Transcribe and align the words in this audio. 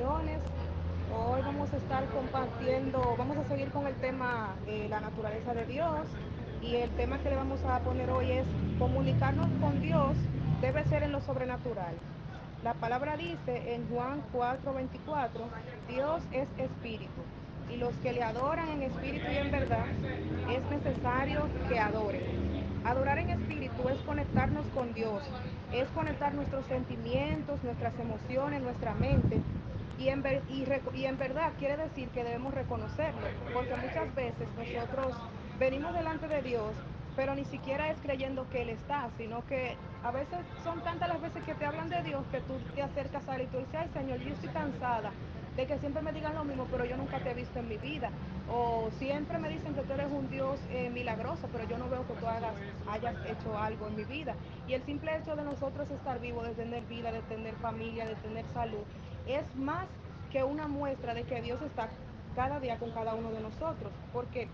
Hoy 0.00 1.42
vamos 1.42 1.72
a 1.72 1.76
estar 1.76 2.04
compartiendo, 2.10 3.16
vamos 3.18 3.36
a 3.36 3.48
seguir 3.48 3.68
con 3.70 3.84
el 3.84 3.94
tema 3.96 4.54
eh, 4.68 4.86
la 4.88 5.00
naturaleza 5.00 5.54
de 5.54 5.66
Dios 5.66 6.06
y 6.62 6.76
el 6.76 6.90
tema 6.90 7.18
que 7.18 7.30
le 7.30 7.36
vamos 7.36 7.60
a 7.64 7.80
poner 7.80 8.08
hoy 8.10 8.30
es 8.30 8.46
comunicarnos 8.78 9.48
con 9.60 9.80
Dios 9.80 10.16
debe 10.60 10.84
ser 10.84 11.02
en 11.02 11.10
lo 11.10 11.20
sobrenatural. 11.22 11.94
La 12.62 12.74
palabra 12.74 13.16
dice 13.16 13.74
en 13.74 13.88
Juan 13.88 14.22
4:24, 14.32 15.30
Dios 15.88 16.22
es 16.30 16.48
espíritu 16.58 17.22
y 17.68 17.76
los 17.76 17.92
que 17.96 18.12
le 18.12 18.22
adoran 18.22 18.68
en 18.68 18.82
espíritu 18.82 19.26
y 19.32 19.36
en 19.36 19.50
verdad 19.50 19.86
es 20.48 20.62
necesario 20.70 21.48
que 21.68 21.80
adoren. 21.80 22.22
Adorar 22.84 23.18
en 23.18 23.30
espíritu 23.30 23.88
es 23.88 23.98
conectarnos 24.02 24.64
con 24.74 24.94
Dios, 24.94 25.22
es 25.72 25.88
conectar 25.88 26.32
nuestros 26.34 26.64
sentimientos, 26.66 27.62
nuestras 27.64 27.98
emociones, 27.98 28.62
nuestra 28.62 28.94
mente. 28.94 29.40
Y 29.98 30.08
en, 30.08 30.22
ver, 30.22 30.42
y, 30.48 30.64
y 30.94 31.06
en, 31.06 31.18
verdad 31.18 31.52
quiere 31.58 31.76
decir 31.76 32.08
que 32.10 32.22
debemos 32.22 32.54
reconocerlo, 32.54 33.20
porque 33.52 33.74
muchas 33.74 34.14
veces 34.14 34.48
nosotros 34.56 35.16
venimos 35.58 35.92
delante 35.92 36.28
de 36.28 36.40
Dios, 36.42 36.72
pero 37.16 37.34
ni 37.34 37.44
siquiera 37.46 37.90
es 37.90 37.98
creyendo 38.00 38.48
que 38.48 38.62
Él 38.62 38.68
está, 38.70 39.10
sino 39.18 39.44
que 39.46 39.76
a 40.04 40.12
veces 40.12 40.38
son 40.62 40.80
tantas 40.82 41.08
las 41.08 41.20
veces 41.20 41.42
que 41.42 41.54
te 41.54 41.66
hablan 41.66 41.88
de 41.88 42.00
Dios 42.02 42.24
que 42.30 42.40
tú 42.42 42.54
te 42.74 42.82
acercas 42.82 43.28
a 43.28 43.36
Él 43.36 43.42
y 43.42 43.46
tú 43.46 43.58
dices, 43.58 43.74
ay 43.74 43.88
Señor, 43.92 44.20
yo 44.20 44.34
estoy 44.34 44.50
cansada 44.50 45.10
de 45.58 45.66
que 45.66 45.76
siempre 45.80 46.00
me 46.02 46.12
digan 46.12 46.36
lo 46.36 46.44
mismo, 46.44 46.68
pero 46.70 46.84
yo 46.84 46.96
nunca 46.96 47.18
te 47.18 47.32
he 47.32 47.34
visto 47.34 47.58
en 47.58 47.68
mi 47.68 47.78
vida. 47.78 48.10
O 48.48 48.90
siempre 49.00 49.38
me 49.38 49.48
dicen 49.48 49.74
que 49.74 49.82
tú 49.82 49.92
eres 49.92 50.06
un 50.12 50.30
Dios 50.30 50.60
eh, 50.70 50.88
milagroso, 50.88 51.48
pero 51.50 51.68
yo 51.68 51.76
no 51.78 51.88
veo 51.88 52.06
que 52.06 52.14
tú 52.14 52.26
hagas, 52.28 52.54
hayas 52.88 53.16
hecho 53.26 53.58
algo 53.58 53.88
en 53.88 53.96
mi 53.96 54.04
vida. 54.04 54.36
Y 54.68 54.74
el 54.74 54.84
simple 54.84 55.16
hecho 55.16 55.34
de 55.34 55.42
nosotros 55.42 55.90
estar 55.90 56.20
vivos, 56.20 56.46
de 56.46 56.54
tener 56.54 56.84
vida, 56.84 57.10
de 57.10 57.22
tener 57.22 57.56
familia, 57.56 58.06
de 58.06 58.14
tener 58.14 58.44
salud, 58.54 58.84
es 59.28 59.56
más 59.56 59.86
que 60.32 60.42
una 60.44 60.66
muestra 60.66 61.14
de 61.14 61.22
que 61.24 61.40
Dios 61.40 61.60
está 61.62 61.88
cada 62.34 62.60
día 62.60 62.78
con 62.78 62.90
cada 62.92 63.14
uno 63.14 63.30
de 63.30 63.40
nosotros. 63.40 63.92
Porque 64.12 64.48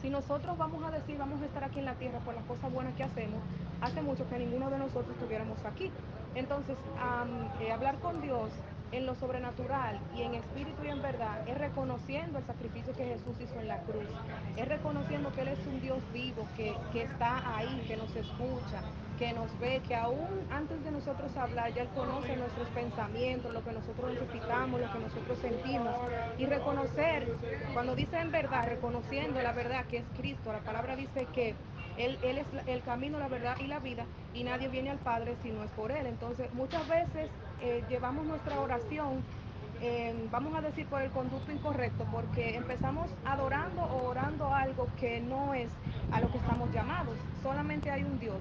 si 0.00 0.10
nosotros 0.10 0.56
vamos 0.56 0.82
a 0.84 0.90
decir, 0.90 1.18
vamos 1.18 1.40
a 1.42 1.46
estar 1.46 1.64
aquí 1.64 1.78
en 1.78 1.84
la 1.84 1.94
tierra 1.94 2.18
por 2.20 2.34
las 2.34 2.44
cosas 2.44 2.72
buenas 2.72 2.94
que 2.94 3.04
hacemos, 3.04 3.40
hace 3.80 4.02
mucho 4.02 4.28
que 4.28 4.38
ninguno 4.38 4.70
de 4.70 4.78
nosotros 4.78 5.10
estuviéramos 5.14 5.58
aquí. 5.64 5.90
Entonces, 6.34 6.76
um, 6.96 7.72
hablar 7.72 7.98
con 7.98 8.20
Dios 8.22 8.50
en 8.92 9.06
lo 9.06 9.14
sobrenatural 9.14 10.00
y 10.16 10.22
en 10.22 10.34
espíritu 10.34 10.84
y 10.84 10.88
en 10.88 11.02
verdad 11.02 11.48
es 11.48 11.56
reconociendo 11.58 12.38
el 12.38 12.46
sacrificio 12.46 12.92
que 12.94 13.04
Jesús 13.04 13.36
hizo 13.40 13.60
en 13.60 13.68
la 13.68 13.78
cruz, 13.82 14.06
es 14.56 14.68
reconociendo 14.68 15.32
que 15.32 15.42
Él 15.42 15.48
es 15.48 15.66
un 15.66 15.80
Dios 15.80 15.98
vivo, 16.12 16.46
que, 16.56 16.74
que 16.92 17.02
está 17.02 17.56
ahí, 17.56 17.84
que 17.86 17.96
nos 17.96 18.14
escucha, 18.16 18.82
que 19.20 19.34
nos 19.34 19.56
ve, 19.60 19.82
que 19.86 19.94
aún 19.94 20.48
antes 20.50 20.82
de 20.82 20.90
nosotros 20.90 21.36
hablar, 21.36 21.74
ya 21.74 21.82
Él 21.82 21.88
conoce 21.94 22.34
nuestros 22.38 22.66
pensamientos, 22.68 23.52
lo 23.52 23.62
que 23.62 23.72
nosotros 23.72 24.14
necesitamos, 24.14 24.80
lo 24.80 24.90
que 24.90 24.98
nosotros 24.98 25.38
sentimos. 25.42 25.94
Y 26.38 26.46
reconocer, 26.46 27.30
cuando 27.74 27.94
dice 27.94 28.18
en 28.18 28.32
verdad, 28.32 28.66
reconociendo 28.66 29.42
la 29.42 29.52
verdad 29.52 29.84
que 29.84 29.98
es 29.98 30.04
Cristo, 30.16 30.50
la 30.50 30.60
palabra 30.60 30.96
dice 30.96 31.26
que 31.34 31.54
él, 31.98 32.18
es 32.22 32.46
el 32.66 32.80
camino, 32.82 33.18
la 33.18 33.28
verdad 33.28 33.58
y 33.60 33.66
la 33.66 33.78
vida, 33.78 34.06
y 34.32 34.42
nadie 34.42 34.68
viene 34.68 34.88
al 34.88 34.98
Padre 34.98 35.36
si 35.42 35.50
no 35.50 35.64
es 35.64 35.70
por 35.72 35.92
Él. 35.92 36.06
Entonces, 36.06 36.50
muchas 36.54 36.88
veces 36.88 37.28
eh, 37.60 37.84
llevamos 37.90 38.24
nuestra 38.24 38.58
oración, 38.58 39.22
eh, 39.82 40.14
vamos 40.30 40.54
a 40.54 40.62
decir, 40.62 40.86
por 40.86 41.02
el 41.02 41.10
conducto 41.10 41.52
incorrecto, 41.52 42.06
porque 42.10 42.56
empezamos 42.56 43.10
adorando 43.26 43.82
o 43.82 44.08
orando 44.08 44.54
algo 44.54 44.86
que 44.98 45.20
no 45.20 45.52
es 45.52 45.68
a 46.10 46.20
lo 46.22 46.32
que 46.32 46.38
estamos 46.38 46.72
llamados. 46.72 47.18
Solamente 47.42 47.90
hay 47.90 48.02
un 48.02 48.18
Dios. 48.18 48.40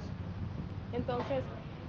Entonces, 0.93 1.43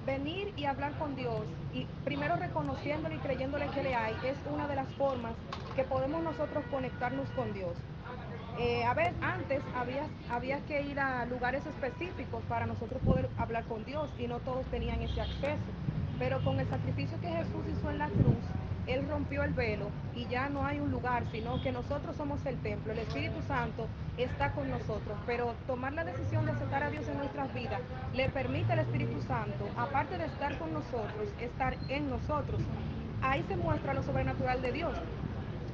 venir 0.07 0.53
y 0.57 0.65
hablar 0.65 0.93
con 0.99 1.15
Dios 1.15 1.43
y 1.73 1.87
primero 2.05 2.37
reconociéndole 2.37 3.17
y 3.17 3.19
creyéndole 3.19 3.67
que 3.69 3.83
le 3.83 3.95
hay 3.95 4.15
es 4.25 4.37
una 4.53 4.67
de 4.67 4.77
las 4.77 4.89
formas 4.95 5.33
que 5.77 5.85
podemos 5.85 6.23
nosotros 6.23 6.65
conectarnos 6.71 7.29
con 7.31 7.53
Dios. 7.53 7.77
Eh, 8.59 8.85
a 8.85 8.93
ver, 8.95 9.15
antes 9.23 9.63
había, 9.75 10.07
había 10.31 10.61
que 10.67 10.83
ir 10.83 10.99
a 11.01 11.25
lugares 11.27 11.65
específicos 11.65 12.43
para 12.49 12.67
nosotros 12.67 13.01
poder 13.03 13.29
hablar 13.39 13.65
con 13.65 13.85
Dios 13.85 14.11
y 14.19 14.27
no 14.27 14.39
todos 14.41 14.67
tenían 14.67 15.01
ese 15.01 15.21
acceso. 15.21 15.73
Pero 16.19 16.43
con 16.45 16.61
el 16.61 16.69
sacrificio 16.69 17.19
que 17.21 17.29
Jesús 17.29 17.65
hizo 17.73 17.91
en 17.91 17.99
la 17.99 18.09
cruz, 18.09 18.45
Él 18.87 19.07
rompió 19.09 19.43
el 19.43 19.53
velo 19.53 19.89
y 20.15 20.27
ya 20.27 20.49
no 20.49 20.65
hay 20.65 20.81
un 20.81 20.91
lugar, 20.91 21.25
sino 21.31 21.63
que 21.63 21.73
nosotros 21.73 22.17
somos 22.17 22.45
el 22.47 22.57
templo. 22.59 22.93
El 22.93 23.01
Espíritu 23.01 23.41
Santo 23.47 23.87
está 24.17 24.53
con 24.53 24.71
nosotros, 24.71 25.17
pero 25.27 25.55
tomar 25.67 25.93
la 25.93 26.05
decisión 26.05 26.45
de 26.45 26.53
aceptar 26.53 26.83
a 26.83 26.91
Dios 26.91 27.07
en 27.09 27.19
nuestras 27.19 27.53
vidas 27.55 27.81
le 28.15 28.29
permite 28.31 28.73
al 28.73 28.81
Espíritu 28.81 29.21
Santo, 29.23 29.69
aparte 29.77 30.19
de 30.19 30.27
estar 30.27 30.59
con 30.59 30.73
nosotros, 30.73 31.29
estar 31.41 31.77
en 31.89 32.11
nosotros. 32.11 32.61
Ahí 33.23 33.45
se 33.49 33.57
muestra 33.57 33.95
lo 33.95 34.03
sobrenatural 34.03 34.63
de 34.63 34.73
Dios. 34.73 34.95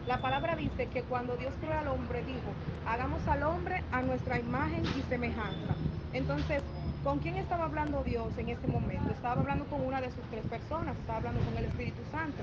La 0.07 0.21
palabra 0.21 0.55
dice 0.55 0.87
que 0.87 1.03
cuando 1.03 1.37
Dios 1.37 1.53
creó 1.61 1.79
al 1.79 1.89
hombre, 1.89 2.23
dijo, 2.25 2.53
hagamos 2.87 3.27
al 3.27 3.43
hombre 3.43 3.83
a 3.91 4.03
nuestra 4.03 4.39
imagen 4.39 4.85
y 4.97 5.03
semejanza. 5.09 5.75
Entonces, 6.13 6.63
¿con 7.03 7.19
quién 7.19 7.37
estaba 7.37 7.65
hablando 7.65 8.05
Dios 8.05 8.29
en 8.39 8.49
ese 8.49 8.69
momento? 8.69 9.11
Estaba 9.11 9.41
hablando 9.41 9.65
con 9.67 9.81
una 9.81 10.01
de 10.01 10.13
sus 10.13 10.23
tres 10.31 10.47
personas, 10.47 10.97
estaba 10.97 11.19
hablando 11.19 11.41
con 11.41 11.59
el 11.59 11.65
Espíritu 11.65 12.03
Santo. 12.13 12.43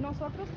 Nosotros, 0.00 0.48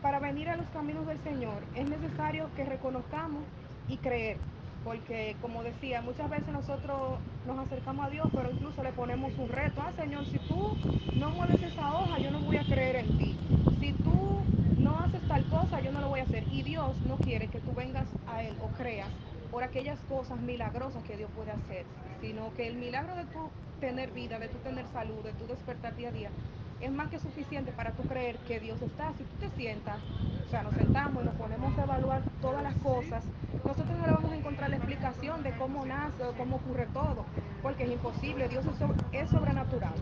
para 0.00 0.20
venir 0.20 0.48
a 0.48 0.56
los 0.56 0.66
caminos 0.68 1.04
del 1.06 1.20
Señor, 1.24 1.62
es 1.74 1.88
necesario 1.88 2.48
que 2.54 2.64
reconozcamos 2.64 3.42
y 3.88 3.96
creer. 3.96 4.38
Porque, 4.84 5.36
como 5.42 5.62
decía, 5.62 6.00
muchas 6.02 6.30
veces 6.30 6.48
nosotros 6.48 7.18
nos 7.46 7.58
acercamos 7.58 8.06
a 8.06 8.10
Dios, 8.10 8.28
pero 8.32 8.50
incluso 8.50 8.82
le 8.82 8.92
ponemos 8.92 9.36
un 9.36 9.48
reto. 9.48 9.82
Ah, 9.84 9.92
Señor, 9.96 10.24
si 10.26 10.38
tú 10.38 10.76
no 11.16 11.30
mueves 11.30 11.60
esa 11.62 11.92
hoja, 11.92 12.18
yo 12.18 12.30
no 12.30 12.40
voy 12.40 12.56
a 12.58 12.64
creer 12.64 12.96
en 12.96 13.18
ti. 13.18 13.36
Si 13.80 13.92
tú 13.92 14.40
no 14.78 14.98
haces 15.00 15.20
tal 15.26 15.44
cosa, 15.46 15.80
yo 15.80 15.90
no 15.90 16.00
lo 16.00 16.08
voy 16.08 16.20
a 16.20 16.22
hacer. 16.22 16.44
Y 16.52 16.62
Dios 16.62 16.96
no 17.06 17.16
quiere 17.16 17.48
que 17.48 17.58
tú 17.58 17.72
vengas 17.74 18.06
a 18.28 18.42
Él 18.44 18.56
o 18.62 18.68
creas 18.78 19.08
por 19.50 19.64
aquellas 19.64 19.98
cosas 20.08 20.40
milagrosas 20.40 21.02
que 21.02 21.16
Dios 21.16 21.30
puede 21.34 21.50
hacer, 21.50 21.84
sino 22.20 22.54
que 22.54 22.68
el 22.68 22.76
milagro 22.76 23.16
de 23.16 23.24
tu 23.24 23.50
tener 23.80 24.12
vida, 24.12 24.38
de 24.38 24.48
tu 24.48 24.58
tener 24.58 24.86
salud, 24.92 25.24
de 25.24 25.32
tu 25.32 25.46
despertar 25.46 25.96
día 25.96 26.10
a 26.10 26.12
día, 26.12 26.30
es 26.80 26.90
más 26.90 27.08
que 27.08 27.18
suficiente 27.18 27.72
para 27.72 27.92
tú 27.92 28.02
creer 28.04 28.36
que 28.48 28.60
Dios 28.60 28.80
está. 28.82 29.12
Si 29.18 29.24
tú 29.24 29.36
te 29.38 29.50
sientas, 29.50 29.98
o 30.46 30.50
sea, 30.50 30.62
nos 30.62 30.74
sentamos 30.74 31.22
y 31.22 31.26
nos 31.26 31.34
ponemos 31.36 31.78
a 31.78 31.82
evaluar 31.82 32.22
todas 32.40 32.62
las 32.62 32.74
cosas, 32.76 33.24
nosotros 33.64 33.98
no 33.98 34.06
le 34.06 34.12
vamos 34.12 34.32
a 34.32 34.36
encontrar 34.36 34.70
la 34.70 34.76
explicación 34.76 35.42
de 35.42 35.52
cómo 35.56 35.84
nace 35.84 36.24
o 36.24 36.32
cómo 36.32 36.56
ocurre 36.56 36.86
todo, 36.92 37.24
porque 37.62 37.84
es 37.84 37.92
imposible, 37.92 38.48
Dios 38.48 38.64
es, 38.66 38.76
sobre, 38.78 38.98
es 39.12 39.30
sobrenatural. 39.30 39.94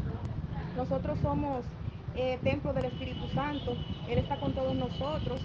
Nosotros 0.76 1.18
somos 1.20 1.64
eh, 2.14 2.38
templo 2.42 2.72
del 2.72 2.86
Espíritu 2.86 3.28
Santo, 3.28 3.76
Él 4.08 4.18
está 4.18 4.38
con 4.38 4.52
todos 4.52 4.74
nosotros 4.74 5.40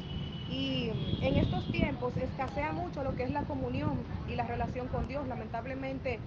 y 0.49 0.91
en 1.21 1.35
estos 1.37 1.65
tiempos 1.71 2.15
escasea 2.15 2.73
mucho 2.73 3.03
lo 3.03 3.15
que 3.15 3.23
es 3.23 3.31
la 3.31 3.43
comunión 3.43 3.97
y 4.29 4.35
la 4.35 4.45
relación 4.45 4.87
con 4.87 5.07
Dios. 5.07 5.27
Lamentablemente, 5.27 6.19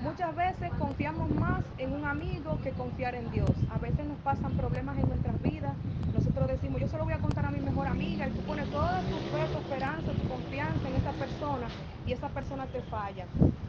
muchas 0.00 0.34
veces 0.36 0.70
confiamos 0.78 1.30
más 1.30 1.64
en 1.78 1.92
un 1.92 2.04
amigo 2.04 2.58
que 2.62 2.70
confiar 2.72 3.14
en 3.14 3.30
Dios. 3.30 3.50
A 3.70 3.78
veces 3.78 4.06
nos 4.06 4.18
pasan 4.18 4.52
problemas 4.56 4.98
en 4.98 5.08
nuestras 5.08 5.40
vidas. 5.42 5.74
Nosotros 6.12 6.48
decimos, 6.48 6.80
yo 6.80 6.88
se 6.88 6.98
lo 6.98 7.04
voy 7.04 7.14
a 7.14 7.18
contar 7.18 7.46
a 7.46 7.50
mi 7.50 7.60
mejor 7.60 7.86
amiga 7.86 8.26
y 8.28 8.30
tú 8.30 8.40
pones 8.42 8.68
toda 8.70 9.00
tu 9.02 9.16
fe, 9.16 9.46
tu 9.52 9.58
esperanza, 9.58 10.12
tu 10.12 10.28
confianza 10.28 10.88
en 10.88 10.94
esa 10.96 11.12
persona 11.12 11.66
y 12.06 12.12
esa 12.12 12.28
persona 12.28 12.66
te 12.66 12.80
falla. 12.82 13.26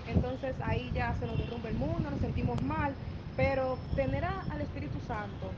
Entonces 0.08 0.56
ahí 0.64 0.92
ya 0.94 1.16
se 1.16 1.26
nos 1.26 1.38
derrumba 1.38 1.70
el 1.70 1.76
mundo, 1.76 2.12
nos 2.12 2.20
sentimos 2.20 2.62
mal, 2.64 2.94
pero 3.36 3.78
tener 3.96 4.24
al 4.26 4.62
Espíritu 4.62 5.00
Santo 5.08 5.52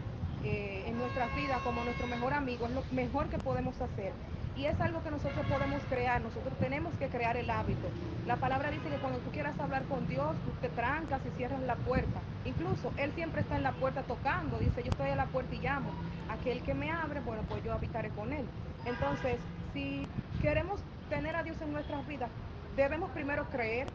eh, 0.44 0.84
en 0.88 0.98
nuestra 0.98 1.28
vida 1.36 1.60
como 1.64 1.84
nuestro 1.84 2.08
mejor 2.08 2.34
amigo 2.34 2.66
es 2.68 2.72
lo 2.72 2.84
mejor 2.92 3.28
que 3.28 3.38
podemos 3.38 3.80
hacer. 3.82 4.14
Y 4.58 4.66
es 4.66 4.80
algo 4.82 5.04
que 5.04 5.12
nosotros 5.12 5.46
podemos 5.46 5.82
crear, 5.88 6.20
nosotros 6.20 6.52
tenemos 6.60 6.92
que 6.96 7.10
crear 7.10 7.38
el 7.38 7.48
hábito. 7.50 7.88
La 8.26 8.38
palabra 8.38 8.72
dice 8.72 8.90
que 8.90 8.98
cuando 8.98 9.20
tú 9.20 9.30
quieras 9.30 9.58
hablar 9.60 9.84
con 9.84 10.08
Dios, 10.08 10.36
tú 10.46 10.52
te 10.62 10.70
trancas 10.70 11.22
y 11.28 11.38
cierras 11.38 11.62
la 11.62 11.76
puerta. 11.76 12.22
Incluso 12.44 12.92
Él 12.98 13.12
siempre 13.14 13.42
está 13.42 13.56
en 13.56 13.62
la 13.62 13.74
puerta 13.74 14.02
tocando, 14.02 14.58
dice, 14.58 14.82
yo 14.82 14.90
estoy 14.90 15.12
a 15.12 15.16
la 15.16 15.28
puerta 15.28 15.54
y 15.54 15.60
llamo. 15.60 15.92
Aquel 16.30 16.64
que 16.64 16.74
me 16.74 16.90
abre, 16.92 17.20
bueno, 17.20 17.44
pues 17.48 17.64
yo 17.64 17.72
habitaré 17.72 18.10
con 18.10 18.34
Él. 18.34 18.46
Entonces, 18.86 19.38
si 19.74 20.08
queremos 20.42 20.82
tener 21.10 21.36
a 21.36 21.44
Dios 21.44 21.62
en 21.62 21.72
nuestras 21.72 22.08
vidas, 22.08 22.30
debemos 22.76 23.12
primero 23.12 23.46
creer 23.52 23.88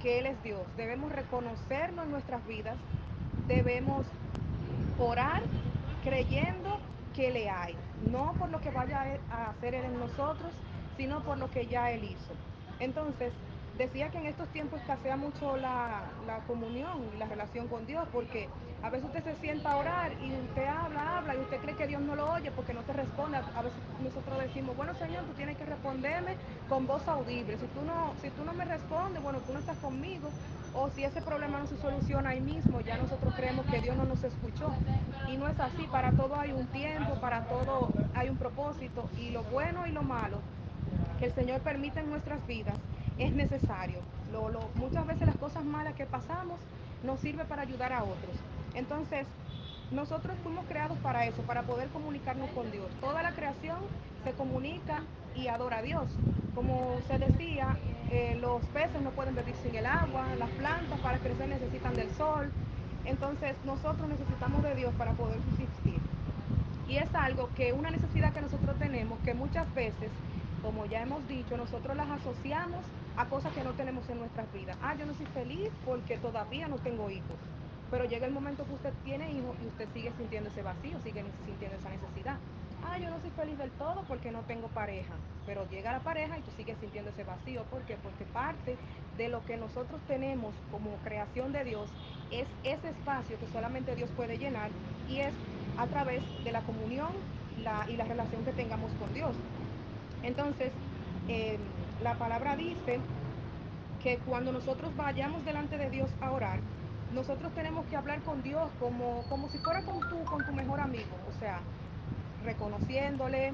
que 0.00 0.20
Él 0.20 0.26
es 0.26 0.42
Dios, 0.42 0.62
debemos 0.78 1.12
reconocerlo 1.12 2.02
en 2.02 2.10
nuestras 2.10 2.44
vidas, 2.46 2.76
debemos 3.46 4.06
orar 4.98 5.42
creyendo 6.02 6.80
que 7.12 7.30
le 7.30 7.48
hay, 7.50 7.76
no 8.10 8.34
por 8.38 8.50
lo 8.50 8.60
que 8.60 8.70
vaya 8.70 9.18
a 9.30 9.50
hacer 9.50 9.74
Él 9.74 9.84
en 9.84 9.98
nosotros, 9.98 10.50
sino 10.96 11.22
por 11.22 11.38
lo 11.38 11.50
que 11.50 11.66
ya 11.66 11.90
Él 11.90 12.04
hizo. 12.04 12.32
Entonces, 12.80 13.32
decía 13.78 14.10
que 14.10 14.18
en 14.18 14.26
estos 14.26 14.48
tiempos 14.48 14.80
escasea 14.80 15.16
mucho 15.16 15.56
la, 15.56 16.02
la, 16.26 16.38
comunión 16.46 17.08
y 17.14 17.18
la 17.18 17.26
relación 17.26 17.68
con 17.68 17.86
Dios, 17.86 18.06
porque 18.12 18.48
a 18.82 18.90
veces 18.90 19.06
usted 19.06 19.24
se 19.24 19.34
sienta 19.36 19.72
a 19.72 19.76
orar 19.76 20.12
y 20.22 20.32
usted 20.48 20.66
habla, 20.66 21.18
habla 21.18 21.34
y 21.36 21.38
usted 21.38 21.58
cree 21.58 21.76
que 21.76 21.86
Dios 21.86 22.02
no 22.02 22.14
lo 22.16 22.32
oye 22.32 22.50
porque 22.50 22.74
no 22.74 22.82
te 22.82 22.92
responde. 22.92 23.38
A 23.38 23.62
veces 23.62 23.78
nosotros 24.02 24.38
decimos, 24.40 24.76
bueno 24.76 24.94
Señor, 24.94 25.24
tú 25.24 25.32
tienes 25.34 25.56
que 25.56 25.64
responderme 25.64 26.36
con 26.68 26.86
voz 26.86 27.06
audible. 27.08 27.56
Si 27.58 27.66
tú 27.66 27.82
no, 27.86 28.12
si 28.20 28.30
tú 28.30 28.44
no 28.44 28.52
me 28.52 28.64
respondes, 28.64 29.22
bueno, 29.22 29.38
tú 29.40 29.52
no 29.52 29.58
estás 29.60 29.78
conmigo. 29.78 30.28
O 30.74 30.88
si 30.90 31.04
ese 31.04 31.20
problema 31.20 31.58
no 31.58 31.66
se 31.66 31.76
soluciona 31.76 32.30
ahí 32.30 32.40
mismo, 32.40 32.80
ya 32.80 32.96
nosotros 32.96 33.34
creemos 33.34 33.66
que 33.66 33.80
Dios 33.80 33.94
no 33.94 34.04
nos 34.04 34.24
escuchó. 34.24 34.72
Y 35.28 35.36
no 35.36 35.46
es 35.48 35.60
así, 35.60 35.86
para 35.90 36.12
todo 36.12 36.34
hay 36.34 36.52
un 36.52 36.66
tiempo, 36.68 37.20
para 37.20 37.44
todo 37.44 37.90
hay 38.14 38.30
un 38.30 38.38
propósito. 38.38 39.08
Y 39.18 39.30
lo 39.30 39.42
bueno 39.44 39.86
y 39.86 39.92
lo 39.92 40.02
malo 40.02 40.38
que 41.18 41.26
el 41.26 41.34
Señor 41.34 41.60
permite 41.60 42.00
en 42.00 42.10
nuestras 42.10 42.44
vidas 42.46 42.74
es 43.22 43.32
necesario. 43.32 43.98
Lo, 44.32 44.50
muchas 44.76 45.06
veces 45.06 45.26
las 45.26 45.36
cosas 45.36 45.64
malas 45.64 45.94
que 45.94 46.06
pasamos 46.06 46.58
nos 47.04 47.20
sirve 47.20 47.44
para 47.44 47.62
ayudar 47.62 47.92
a 47.92 48.02
otros. 48.02 48.36
Entonces, 48.74 49.26
nosotros 49.90 50.36
fuimos 50.42 50.64
creados 50.66 50.96
para 50.98 51.26
eso, 51.26 51.42
para 51.42 51.62
poder 51.62 51.88
comunicarnos 51.88 52.50
con 52.50 52.70
Dios. 52.70 52.86
Toda 53.00 53.22
la 53.22 53.32
creación 53.32 53.78
se 54.24 54.32
comunica 54.32 55.02
y 55.34 55.48
adora 55.48 55.78
a 55.78 55.82
Dios. 55.82 56.08
Como 56.54 56.96
se 57.08 57.18
decía, 57.18 57.76
eh, 58.10 58.38
los 58.40 58.64
peces 58.66 59.00
no 59.02 59.10
pueden 59.10 59.34
vivir 59.34 59.54
sin 59.62 59.74
el 59.74 59.86
agua, 59.86 60.26
las 60.38 60.50
plantas 60.50 60.98
para 61.00 61.18
crecer 61.18 61.48
necesitan 61.48 61.94
del 61.94 62.10
sol. 62.14 62.50
Entonces, 63.04 63.56
nosotros 63.64 64.08
necesitamos 64.08 64.62
de 64.62 64.74
Dios 64.74 64.94
para 64.94 65.12
poder 65.12 65.38
subsistir. 65.50 66.00
Y 66.88 66.96
es 66.96 67.14
algo 67.14 67.48
que 67.54 67.72
una 67.72 67.90
necesidad 67.90 68.32
que 68.32 68.42
nosotros 68.42 68.76
tenemos 68.78 69.18
que 69.20 69.34
muchas 69.34 69.72
veces 69.74 70.10
como 70.62 70.86
ya 70.86 71.02
hemos 71.02 71.26
dicho, 71.28 71.56
nosotros 71.56 71.96
las 71.96 72.08
asociamos 72.08 72.80
a 73.16 73.26
cosas 73.26 73.52
que 73.52 73.62
no 73.62 73.72
tenemos 73.72 74.08
en 74.08 74.18
nuestras 74.18 74.50
vidas. 74.52 74.76
Ah, 74.82 74.94
yo 74.94 75.06
no 75.06 75.14
soy 75.14 75.26
feliz 75.26 75.70
porque 75.84 76.16
todavía 76.18 76.68
no 76.68 76.76
tengo 76.76 77.10
hijos. 77.10 77.36
Pero 77.90 78.04
llega 78.06 78.26
el 78.26 78.32
momento 78.32 78.64
que 78.64 78.72
usted 78.72 78.92
tiene 79.04 79.30
hijos 79.32 79.54
y 79.62 79.66
usted 79.66 79.88
sigue 79.92 80.12
sintiendo 80.16 80.48
ese 80.48 80.62
vacío, 80.62 80.98
sigue 81.04 81.24
sintiendo 81.44 81.76
esa 81.76 81.90
necesidad. 81.90 82.38
Ah, 82.84 82.98
yo 82.98 83.10
no 83.10 83.20
soy 83.20 83.30
feliz 83.30 83.58
del 83.58 83.70
todo 83.72 84.02
porque 84.08 84.32
no 84.32 84.40
tengo 84.40 84.68
pareja. 84.68 85.12
Pero 85.46 85.68
llega 85.68 85.92
la 85.92 86.00
pareja 86.00 86.38
y 86.38 86.40
tú 86.40 86.50
sigues 86.56 86.78
sintiendo 86.80 87.10
ese 87.10 87.24
vacío. 87.24 87.64
¿Por 87.64 87.82
qué? 87.82 87.96
Porque 88.02 88.24
parte 88.24 88.76
de 89.18 89.28
lo 89.28 89.44
que 89.44 89.56
nosotros 89.56 90.00
tenemos 90.08 90.54
como 90.70 90.96
creación 91.04 91.52
de 91.52 91.64
Dios 91.64 91.90
es 92.30 92.48
ese 92.64 92.88
espacio 92.88 93.38
que 93.38 93.46
solamente 93.48 93.94
Dios 93.94 94.10
puede 94.16 94.38
llenar 94.38 94.70
y 95.08 95.20
es 95.20 95.34
a 95.76 95.86
través 95.86 96.22
de 96.44 96.52
la 96.52 96.62
comunión 96.62 97.10
y 97.58 97.96
la 97.96 98.04
relación 98.04 98.44
que 98.44 98.52
tengamos 98.52 98.90
con 98.94 99.12
Dios. 99.12 99.36
Entonces, 100.22 100.72
eh, 101.28 101.58
la 102.02 102.14
palabra 102.14 102.56
dice 102.56 103.00
que 104.02 104.18
cuando 104.18 104.52
nosotros 104.52 104.94
vayamos 104.96 105.44
delante 105.44 105.78
de 105.78 105.90
Dios 105.90 106.10
a 106.20 106.32
orar, 106.32 106.58
nosotros 107.12 107.52
tenemos 107.54 107.86
que 107.86 107.96
hablar 107.96 108.20
con 108.22 108.42
Dios 108.42 108.68
como, 108.80 109.22
como 109.28 109.48
si 109.48 109.58
fuera 109.58 109.84
con 109.84 110.00
tu, 110.08 110.24
con 110.24 110.44
tu 110.44 110.52
mejor 110.52 110.80
amigo, 110.80 111.10
o 111.28 111.38
sea, 111.38 111.60
reconociéndole, 112.44 113.52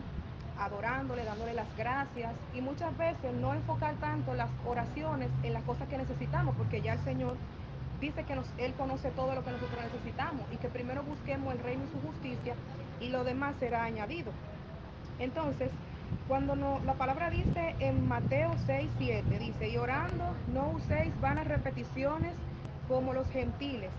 adorándole, 0.58 1.24
dándole 1.24 1.54
las 1.54 1.66
gracias 1.76 2.32
y 2.54 2.60
muchas 2.60 2.96
veces 2.96 3.32
no 3.34 3.52
enfocar 3.54 3.94
tanto 3.96 4.34
las 4.34 4.48
oraciones 4.66 5.28
en 5.42 5.52
las 5.52 5.62
cosas 5.64 5.88
que 5.88 5.98
necesitamos, 5.98 6.54
porque 6.56 6.80
ya 6.80 6.94
el 6.94 7.04
Señor 7.04 7.36
dice 8.00 8.24
que 8.24 8.34
Él 8.64 8.74
conoce 8.74 9.10
todo 9.10 9.34
lo 9.34 9.44
que 9.44 9.50
nosotros 9.50 9.78
necesitamos 9.82 10.42
y 10.52 10.56
que 10.56 10.68
primero 10.68 11.02
busquemos 11.02 11.54
el 11.54 11.60
reino 11.60 11.84
y 11.84 11.92
su 11.92 12.00
justicia 12.06 12.54
y 13.00 13.08
lo 13.08 13.24
demás 13.24 13.54
será 13.58 13.84
añadido. 13.84 14.32
Entonces, 15.18 15.70
cuando 16.26 16.56
no, 16.56 16.78
la 16.84 16.94
palabra 16.94 17.30
dice 17.30 17.74
en 17.80 18.06
Mateo 18.06 18.54
6, 18.66 18.90
7, 18.98 19.38
dice, 19.38 19.68
y 19.68 19.76
orando 19.78 20.24
no 20.52 20.70
uséis 20.70 21.18
vanas 21.20 21.46
repeticiones 21.46 22.34
como 22.86 23.12
los 23.12 23.28
gentiles, 23.30 23.90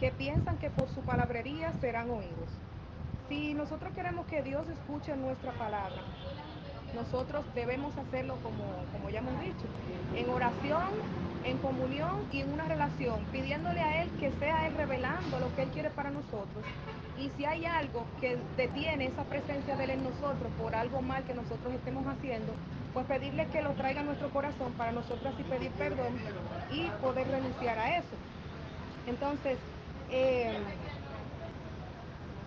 que 0.00 0.10
piensan 0.10 0.58
que 0.58 0.70
por 0.70 0.88
su 0.88 1.00
palabrería 1.02 1.72
serán 1.80 2.10
oídos. 2.10 2.50
Si 3.28 3.54
nosotros 3.54 3.92
queremos 3.94 4.26
que 4.26 4.42
Dios 4.42 4.68
escuche 4.68 5.16
nuestra 5.16 5.52
palabra, 5.52 6.02
nosotros 6.94 7.44
debemos 7.54 7.96
hacerlo 7.96 8.36
como, 8.42 8.64
como 8.92 9.10
ya 9.10 9.18
hemos 9.18 9.40
dicho, 9.40 9.66
en 10.14 10.30
oración, 10.30 10.88
en 11.44 11.58
comunión 11.58 12.26
y 12.32 12.40
en 12.40 12.52
una 12.52 12.64
relación, 12.64 13.24
pidiéndole 13.32 13.80
a 13.80 14.02
Él 14.02 14.10
que 14.18 14.32
sea 14.32 14.66
Él 14.66 14.74
revelando 14.76 15.38
lo 15.38 15.54
que 15.54 15.62
Él 15.62 15.68
quiere 15.70 15.90
para 15.90 16.10
nosotros. 16.10 16.64
Y 17.18 17.30
si 17.36 17.44
hay 17.44 17.64
algo 17.64 18.04
que 18.20 18.38
detiene 18.56 19.06
esa 19.06 19.24
presencia 19.24 19.76
de 19.76 19.84
Él 19.84 19.90
en 19.90 20.04
nosotros 20.04 20.50
por 20.60 20.74
algo 20.74 21.02
mal 21.02 21.24
que 21.24 21.34
nosotros 21.34 21.72
estemos 21.72 22.06
haciendo, 22.06 22.52
pues 22.92 23.06
pedirle 23.06 23.46
que 23.48 23.62
lo 23.62 23.72
traiga 23.72 24.00
a 24.00 24.04
nuestro 24.04 24.30
corazón 24.30 24.72
para 24.72 24.92
nosotros 24.92 25.34
así 25.34 25.42
pedir 25.44 25.70
perdón 25.72 26.18
y 26.72 26.88
poder 27.02 27.28
renunciar 27.28 27.78
a 27.78 27.98
eso. 27.98 28.16
Entonces, 29.06 29.58
eh, 30.10 30.56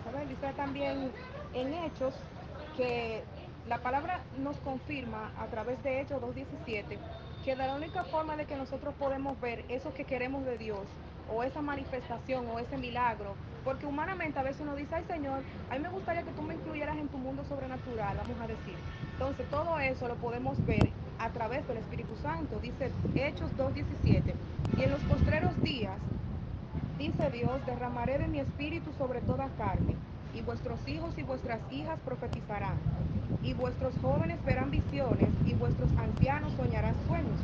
¿sabes? 0.04 0.28
dice 0.28 0.52
también 0.56 1.10
en 1.54 1.74
Hechos 1.74 2.14
que 2.76 3.22
la 3.68 3.78
palabra 3.78 4.20
nos 4.38 4.56
confirma 4.58 5.30
a 5.38 5.46
través 5.46 5.82
de 5.82 6.00
Hechos 6.00 6.20
2.17 6.22 6.98
que 7.44 7.56
de 7.56 7.66
la 7.66 7.74
única 7.74 8.04
forma 8.04 8.36
de 8.36 8.44
que 8.44 8.56
nosotros 8.56 8.94
podemos 8.98 9.40
ver 9.40 9.64
eso 9.68 9.94
que 9.94 10.04
queremos 10.04 10.44
de 10.44 10.58
Dios 10.58 10.80
o 11.32 11.42
esa 11.42 11.62
manifestación 11.62 12.46
o 12.48 12.58
ese 12.58 12.76
milagro, 12.76 13.34
porque 13.64 13.86
humanamente 13.86 14.38
a 14.38 14.42
veces 14.42 14.60
uno 14.60 14.74
dice, 14.74 14.94
ay 14.94 15.04
Señor, 15.08 15.42
a 15.70 15.74
mí 15.74 15.80
me 15.80 15.88
gustaría 15.88 16.22
que 16.22 16.32
tú 16.32 16.42
me 16.42 16.54
incluyeras 16.54 16.96
en 16.96 17.08
tu 17.08 17.18
mundo 17.18 17.44
sobrenatural, 17.44 18.16
vamos 18.16 18.40
a 18.40 18.46
decir. 18.46 18.74
Entonces 19.12 19.48
todo 19.48 19.78
eso 19.78 20.08
lo 20.08 20.16
podemos 20.16 20.64
ver 20.66 20.90
a 21.18 21.28
través 21.30 21.66
del 21.68 21.78
Espíritu 21.78 22.16
Santo, 22.22 22.58
dice 22.60 22.90
Hechos 23.14 23.50
2.17. 23.56 24.34
Y 24.76 24.82
en 24.82 24.90
los 24.90 25.00
postreros 25.02 25.60
días, 25.62 25.96
dice 26.98 27.30
Dios, 27.30 27.64
derramaré 27.66 28.18
de 28.18 28.28
mi 28.28 28.40
espíritu 28.40 28.92
sobre 28.98 29.20
toda 29.20 29.48
carne, 29.56 29.94
y 30.34 30.42
vuestros 30.42 30.78
hijos 30.86 31.16
y 31.16 31.22
vuestras 31.22 31.60
hijas 31.70 31.98
profetizarán 32.00 32.76
y 33.42 33.54
vuestros 33.54 33.94
jóvenes 34.02 34.42
verán 34.44 34.70
visiones 34.70 35.28
y 35.46 35.54
vuestros 35.54 35.90
ancianos 35.96 36.52
soñarán 36.54 36.94
sueños. 37.06 37.40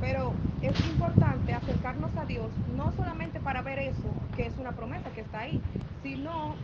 Pero 0.00 0.34
es 0.62 0.78
importante 0.88 1.54
acercarnos 1.54 2.14
a 2.16 2.24
Dios 2.26 2.50
no 2.76 2.92
solamente 2.92 3.40
para 3.40 3.62
ver 3.62 3.78
eso, 3.78 4.10
que 4.36 4.46
es 4.46 4.56
una 4.58 4.72
promesa 4.72 5.10
que 5.10 5.22
está 5.22 5.40
ahí, 5.40 5.60
sino 6.02 6.54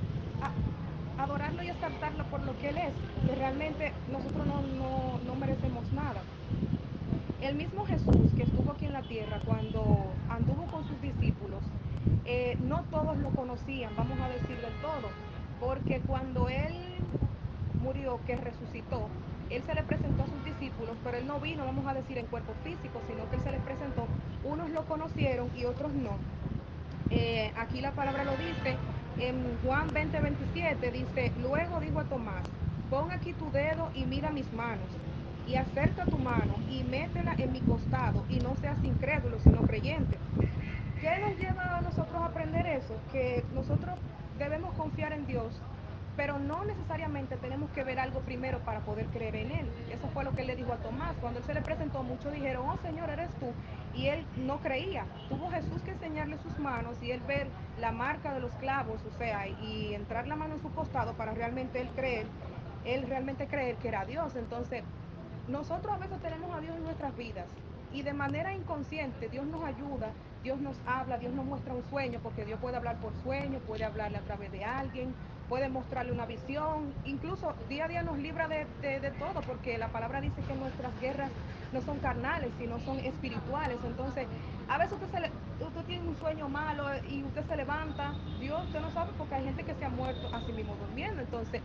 a 1.19 1.23
adorarlo 1.23 1.63
y 1.63 1.71
aceptarlo 1.71 2.25
por 2.27 2.43
lo 2.45 2.59
que 2.59 2.71
Él 2.71 2.79
es, 2.79 2.93
que 3.27 3.35
realmente 3.35 3.93
nosotros 4.11 4.47
no, 4.47 4.63
no, 4.63 5.19
no 5.25 5.35
merecemos 5.35 5.91
nada. 5.93 6.23
El 7.41 7.57
mismo 7.57 7.85
Jesús 7.87 8.33
que 8.37 8.45
estuvo 8.45 8.73
aquí 8.73 8.87
en 8.87 8.93
la 8.93 9.03
tierra 9.03 9.41
cuando 9.45 10.13
anduvo 10.29 10.65
con 10.67 10.87
sus 10.87 11.01
discípulos, 11.01 11.61
eh, 12.25 12.57
no 12.63 12.85
todos 12.91 13.17
lo 13.19 13.31
conocían, 13.31 13.95
vamos 13.97 14.19
a 14.21 14.29
decir 14.29 14.57
del 14.57 14.75
todo, 14.81 15.09
porque 15.63 16.01
cuando 16.01 16.49
Él 16.49 16.75
murió, 17.81 18.19
que 18.27 18.37
resucitó, 18.37 19.09
él 19.49 19.63
se 19.65 19.75
le 19.75 19.83
presentó 19.83 20.23
a 20.23 20.27
sus 20.27 20.45
discípulos, 20.45 20.97
pero 21.05 21.19
él 21.19 21.27
no 21.27 21.39
vino, 21.39 21.65
vamos 21.65 21.87
a 21.87 21.93
decir, 21.93 22.17
en 22.17 22.27
cuerpo 22.27 22.53
físico, 22.65 23.01
sino 23.07 23.29
que 23.29 23.37
él 23.37 23.43
se 23.43 23.51
les 23.51 23.61
presentó. 23.61 24.07
Unos 24.45 24.71
lo 24.71 24.85
conocieron 24.87 25.51
y 25.55 25.67
otros 25.67 25.93
no. 25.93 26.17
Eh, 27.11 27.53
aquí 27.59 27.81
la 27.83 27.91
palabra 27.91 28.25
lo 28.25 28.33
dice, 28.37 28.77
en 29.19 29.59
Juan 29.63 29.89
20, 29.93 30.21
27 30.21 30.91
dice, 30.91 31.33
luego 31.43 31.81
dijo 31.81 32.01
a 32.01 32.05
Tomás, 32.05 32.45
pon 32.89 33.11
aquí 33.11 33.35
tu 33.35 33.51
dedo 33.51 33.91
y 33.95 34.05
mira 34.05 34.31
mis 34.31 34.51
manos, 34.55 34.89
y 35.47 35.57
acerca 35.57 36.07
tu 36.07 36.19
mano 36.19 36.55
y 36.71 36.83
métela 36.85 37.35
en 37.37 37.53
mi 37.53 37.61
costado, 37.61 38.25
y 38.31 38.39
no 38.39 38.57
seas 38.57 38.83
incrédulo, 38.83 39.39
sino 39.41 39.61
creyente. 39.63 40.17
¿Qué 41.01 41.19
nos 41.19 41.37
lleva 41.37 41.79
a 41.79 41.81
nosotros 41.83 42.15
a 42.23 42.27
aprender 42.27 42.65
eso? 42.67 42.95
Que 43.11 43.45
nosotros 43.55 43.99
debemos 44.39 44.75
confiar 44.75 45.13
en 45.13 45.27
Dios 45.27 45.61
pero 46.17 46.39
no 46.39 46.65
necesariamente 46.65 47.37
tenemos 47.37 47.71
que 47.71 47.85
ver 47.85 47.99
algo 47.99 48.21
primero 48.21 48.59
para 48.61 48.81
poder 48.81 49.07
creer 49.07 49.35
en 49.37 49.51
Él. 49.51 49.71
Eso 49.91 50.09
fue 50.09 50.25
lo 50.25 50.33
que 50.33 50.43
él 50.43 50.49
le 50.49 50.57
dijo 50.57 50.73
a 50.73 50.77
Tomás. 50.77 51.17
Cuando 51.21 51.39
él 51.39 51.45
se 51.47 51.55
le 51.55 51.63
presentó, 51.63 52.03
muchos 52.03 52.33
dijeron, 52.33 52.69
oh 52.69 52.77
Señor, 52.83 53.09
eres 53.09 53.31
tú. 53.41 53.47
Y 53.95 54.09
él 54.09 54.25
no 54.37 54.59
creía. 54.61 55.07
Tuvo 55.29 55.51
Jesús 55.51 55.81
que 55.83 55.93
enseñarle 55.93 56.37
sus 56.39 56.59
manos 56.59 57.03
y 57.03 57.13
él 57.13 57.21
ver 57.27 57.49
la 57.81 57.93
marca 57.93 58.35
de 58.35 58.41
los 58.41 58.53
clavos, 58.57 59.01
o 59.07 59.19
sea, 59.19 59.49
y 59.49 59.95
entrar 59.95 60.27
la 60.27 60.37
mano 60.37 60.55
en 60.55 60.61
su 60.61 60.71
costado 60.75 61.15
para 61.15 61.33
realmente 61.33 61.81
él 61.81 61.89
creer, 61.95 62.27
él 62.85 63.05
realmente 63.09 63.47
creer 63.47 63.77
que 63.77 63.89
era 63.89 64.05
Dios. 64.05 64.37
Entonces, 64.37 64.85
nosotros 65.49 65.95
a 65.95 65.99
veces 65.99 66.21
tenemos 66.21 66.55
a 66.55 66.61
Dios 66.61 66.77
en 66.77 66.85
nuestras 66.85 67.17
vidas 67.17 67.47
y 67.93 68.03
de 68.03 68.13
manera 68.13 68.53
inconsciente 68.53 69.29
Dios 69.29 69.47
nos 69.47 69.65
ayuda, 69.65 70.11
Dios 70.43 70.61
nos 70.61 70.77
habla, 70.87 71.19
Dios 71.19 71.33
nos 71.35 71.45
muestra 71.45 71.73
un 71.73 71.85
sueño, 71.89 72.21
porque 72.23 72.45
Dios 72.45 72.59
puede 72.61 72.77
hablar 72.77 72.97
por 72.97 73.13
sueño, 73.23 73.61
puede 73.61 73.85
hablarle 73.85 74.19
a 74.19 74.23
través 74.23 74.51
de 74.51 74.65
alguien, 74.65 75.15
puede 75.49 75.69
mostrarle 75.69 76.13
una 76.13 76.27
visión, 76.27 76.95
incluso 77.05 77.55
día 77.69 77.85
a 77.85 77.89
día 77.89 78.03
nos 78.03 78.19
libra 78.19 78.49
de, 78.49 78.67
de, 78.81 79.11
todo, 79.13 79.41
porque 79.43 79.79
la 79.79 79.89
palabra 79.89 80.21
dice 80.21 80.41
que 80.49 80.55
nuestras 80.55 80.99
guerras 81.01 81.31
no 81.73 81.81
son 81.83 81.99
carnales, 81.99 82.51
sino 82.59 82.81
son 82.81 82.99
espirituales. 83.01 83.79
Entonces, 83.85 84.27
a 84.69 84.79
veces 84.79 84.95
usted, 84.95 85.11
se 85.11 85.21
le, 85.21 85.31
usted 85.65 85.85
tiene 85.87 86.09
un 86.09 86.17
sueño 86.17 86.49
malo 86.49 86.87
y 87.09 87.23
usted 87.23 87.45
se 87.47 87.57
levanta, 87.57 88.15
Dios, 88.41 88.65
usted 88.65 88.81
no 88.81 88.91
sabe, 88.93 89.13
porque 89.19 89.35
hay 89.35 89.45
gente 89.45 89.63
que 89.63 89.75
se 89.75 89.85
ha 89.85 89.91
muerto 89.91 90.29
así 90.33 90.53
mismo 90.53 90.75
durmiendo. 90.77 91.21
Entonces, 91.21 91.61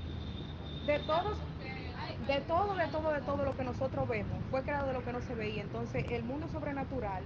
de 0.85 0.99
todos 0.99 1.37
de 2.27 2.41
todo, 2.41 2.75
de 2.75 2.87
todo, 2.87 3.11
de 3.11 3.21
todo 3.21 3.45
lo 3.45 3.55
que 3.55 3.63
nosotros 3.63 4.07
vemos, 4.07 4.37
fue 4.51 4.63
creado 4.63 4.87
de 4.87 4.93
lo 4.93 5.03
que 5.03 5.13
no 5.13 5.21
se 5.21 5.35
veía. 5.35 5.63
Entonces, 5.63 6.05
el 6.09 6.23
mundo 6.23 6.47
sobrenatural 6.49 7.23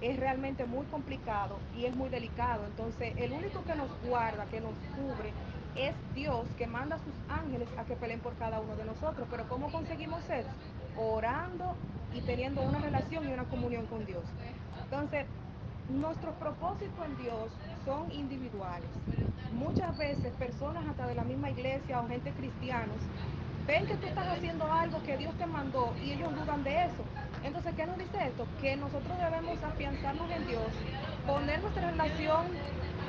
es 0.00 0.18
realmente 0.18 0.64
muy 0.64 0.86
complicado 0.86 1.58
y 1.76 1.86
es 1.86 1.94
muy 1.94 2.08
delicado. 2.08 2.64
Entonces, 2.66 3.14
el 3.16 3.32
único 3.32 3.64
que 3.64 3.74
nos 3.74 3.88
guarda, 4.06 4.46
que 4.46 4.60
nos 4.60 4.74
cubre, 4.96 5.32
es 5.76 5.94
Dios 6.14 6.46
que 6.56 6.66
manda 6.66 6.96
a 6.96 6.98
sus 6.98 7.14
ángeles 7.28 7.68
a 7.78 7.84
que 7.84 7.94
peleen 7.96 8.20
por 8.20 8.34
cada 8.36 8.60
uno 8.60 8.76
de 8.76 8.84
nosotros. 8.84 9.26
Pero 9.30 9.48
¿cómo 9.48 9.70
conseguimos 9.70 10.28
eso? 10.28 10.50
Orando 10.96 11.74
y 12.14 12.20
teniendo 12.22 12.62
una 12.62 12.78
relación 12.78 13.28
y 13.28 13.32
una 13.32 13.44
comunión 13.44 13.86
con 13.86 14.04
Dios. 14.06 14.24
Entonces, 14.82 15.26
nuestros 15.88 16.34
propósitos 16.34 17.06
en 17.06 17.16
Dios 17.22 17.50
son 17.84 18.10
individuales. 18.12 18.88
Muchas 19.52 19.96
veces 19.96 20.32
personas 20.34 20.86
hasta 20.86 21.06
de 21.06 21.14
la 21.14 21.24
misma 21.24 21.50
iglesia 21.50 22.00
o 22.00 22.08
gente 22.08 22.30
cristianos 22.32 22.96
ven 23.68 23.86
que 23.86 23.94
tú 23.96 24.06
estás 24.06 24.26
haciendo 24.26 24.72
algo 24.72 25.02
que 25.02 25.18
Dios 25.18 25.34
te 25.36 25.46
mandó 25.46 25.94
y 26.02 26.12
ellos 26.12 26.34
dudan 26.34 26.64
de 26.64 26.86
eso. 26.86 27.04
Entonces, 27.44 27.74
¿qué 27.76 27.86
nos 27.86 27.98
dice 27.98 28.16
esto? 28.26 28.46
Que 28.62 28.76
nosotros 28.76 29.16
debemos 29.18 29.62
afianzarnos 29.62 30.30
en 30.30 30.46
Dios, 30.48 30.64
poner 31.26 31.60
nuestra 31.60 31.90
relación 31.90 32.46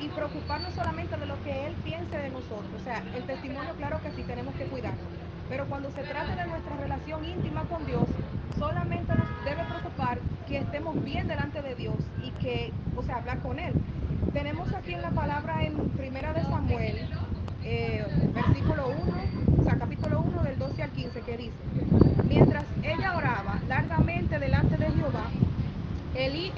y 0.01 0.09
preocuparnos 0.09 0.73
solamente 0.73 1.15
de 1.15 1.25
lo 1.25 1.41
que 1.43 1.67
Él 1.67 1.73
piense 1.85 2.17
de 2.17 2.29
nosotros. 2.29 2.69
O 2.75 2.83
sea, 2.83 3.01
el 3.15 3.23
testimonio, 3.23 3.73
claro 3.77 4.01
que 4.01 4.11
sí, 4.11 4.23
tenemos 4.23 4.53
que 4.55 4.65
cuidarnos. 4.65 5.07
Pero 5.47 5.65
cuando 5.65 5.89
se 5.91 6.03
trata 6.03 6.35
de 6.35 6.45
nuestra 6.45 6.75
relación 6.75 7.25
íntima 7.25 7.63
con 7.63 7.85
Dios, 7.85 8.03
solamente 8.57 9.15
nos 9.15 9.45
debe 9.45 9.63
preocupar 9.63 10.19
que 10.47 10.57
estemos 10.57 11.03
bien 11.03 11.27
delante 11.27 11.61
de 11.61 11.75
Dios 11.75 11.95
y 12.21 12.31
que, 12.31 12.71
o 12.97 13.03
sea, 13.03 13.17
hablar 13.17 13.39
con 13.39 13.59
Él. 13.59 13.73
Tenemos 14.33 14.73
aquí 14.73 14.93
en 14.93 15.01
la 15.01 15.11
palabra 15.11 15.63
en 15.63 15.89
Primera 15.91 16.33
de 16.33 16.43
Samuel, 16.43 17.09
eh, 17.63 18.05
versículo 18.33 18.89
1, 18.89 19.59
o 19.59 19.63
sea, 19.63 19.77
capítulo 19.77 20.21
1 20.21 20.43
del 20.43 20.59
12 20.59 20.83
al 20.83 20.89
15, 20.91 21.21
que 21.21 21.37
dice, 21.37 21.57
mientras 22.27 22.63
ella 22.83 23.17
oraba 23.17 23.59
largamente 23.67 24.39
delante 24.39 24.77
de 24.77 24.91
Jehová, 24.91 25.29
Elí 26.15 26.51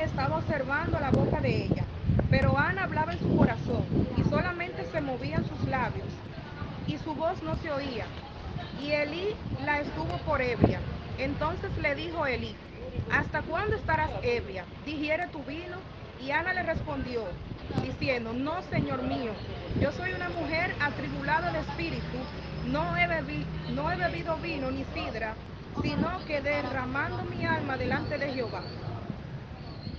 la 0.72 1.12
boca 1.12 1.42
de 1.42 1.66
ella, 1.66 1.84
pero 2.30 2.58
Ana 2.58 2.86
hablaba 2.86 3.12
en 3.12 3.20
su 3.20 3.36
corazón 3.36 3.84
y 4.16 4.24
solamente 4.30 4.86
se 4.90 5.02
movían 5.02 5.46
sus 5.46 5.68
labios 5.68 6.08
y 6.88 6.98
su 6.98 7.14
voz 7.14 7.44
no 7.44 7.58
se 7.58 7.72
oía. 7.72 8.06
Y 8.82 8.92
Elí 8.92 9.36
la 9.66 9.82
estuvo 9.82 10.18
por 10.26 10.42
ebria. 10.42 10.80
Entonces 11.18 11.78
le 11.82 11.94
dijo 11.96 12.26
Elí, 12.26 12.56
¿hasta 13.12 13.42
cuándo 13.42 13.76
estarás 13.76 14.12
ebria? 14.24 14.64
Digiere 14.86 15.28
tu 15.28 15.44
vino. 15.44 15.78
Y 16.22 16.32
Ana 16.32 16.54
le 16.54 16.64
respondió, 16.64 17.24
diciendo, 17.84 18.32
no, 18.32 18.62
Señor 18.70 19.02
mío, 19.02 19.32
yo 19.82 19.92
soy 19.92 20.14
una 20.14 20.30
mujer 20.30 20.74
atribulada 20.80 21.52
de 21.52 21.60
espíritu, 21.60 22.18
no 22.68 22.96
he, 22.96 23.08
no 23.74 23.92
he 23.92 23.96
bebido 23.98 24.38
vino 24.38 24.72
ni 24.72 24.86
sidra, 24.94 25.34
sino 25.82 26.24
que 26.28 26.42
derramando 26.42 27.24
mi 27.24 27.46
alma 27.46 27.76
delante 27.76 28.18
de 28.20 28.34
Jehová. 28.34 28.62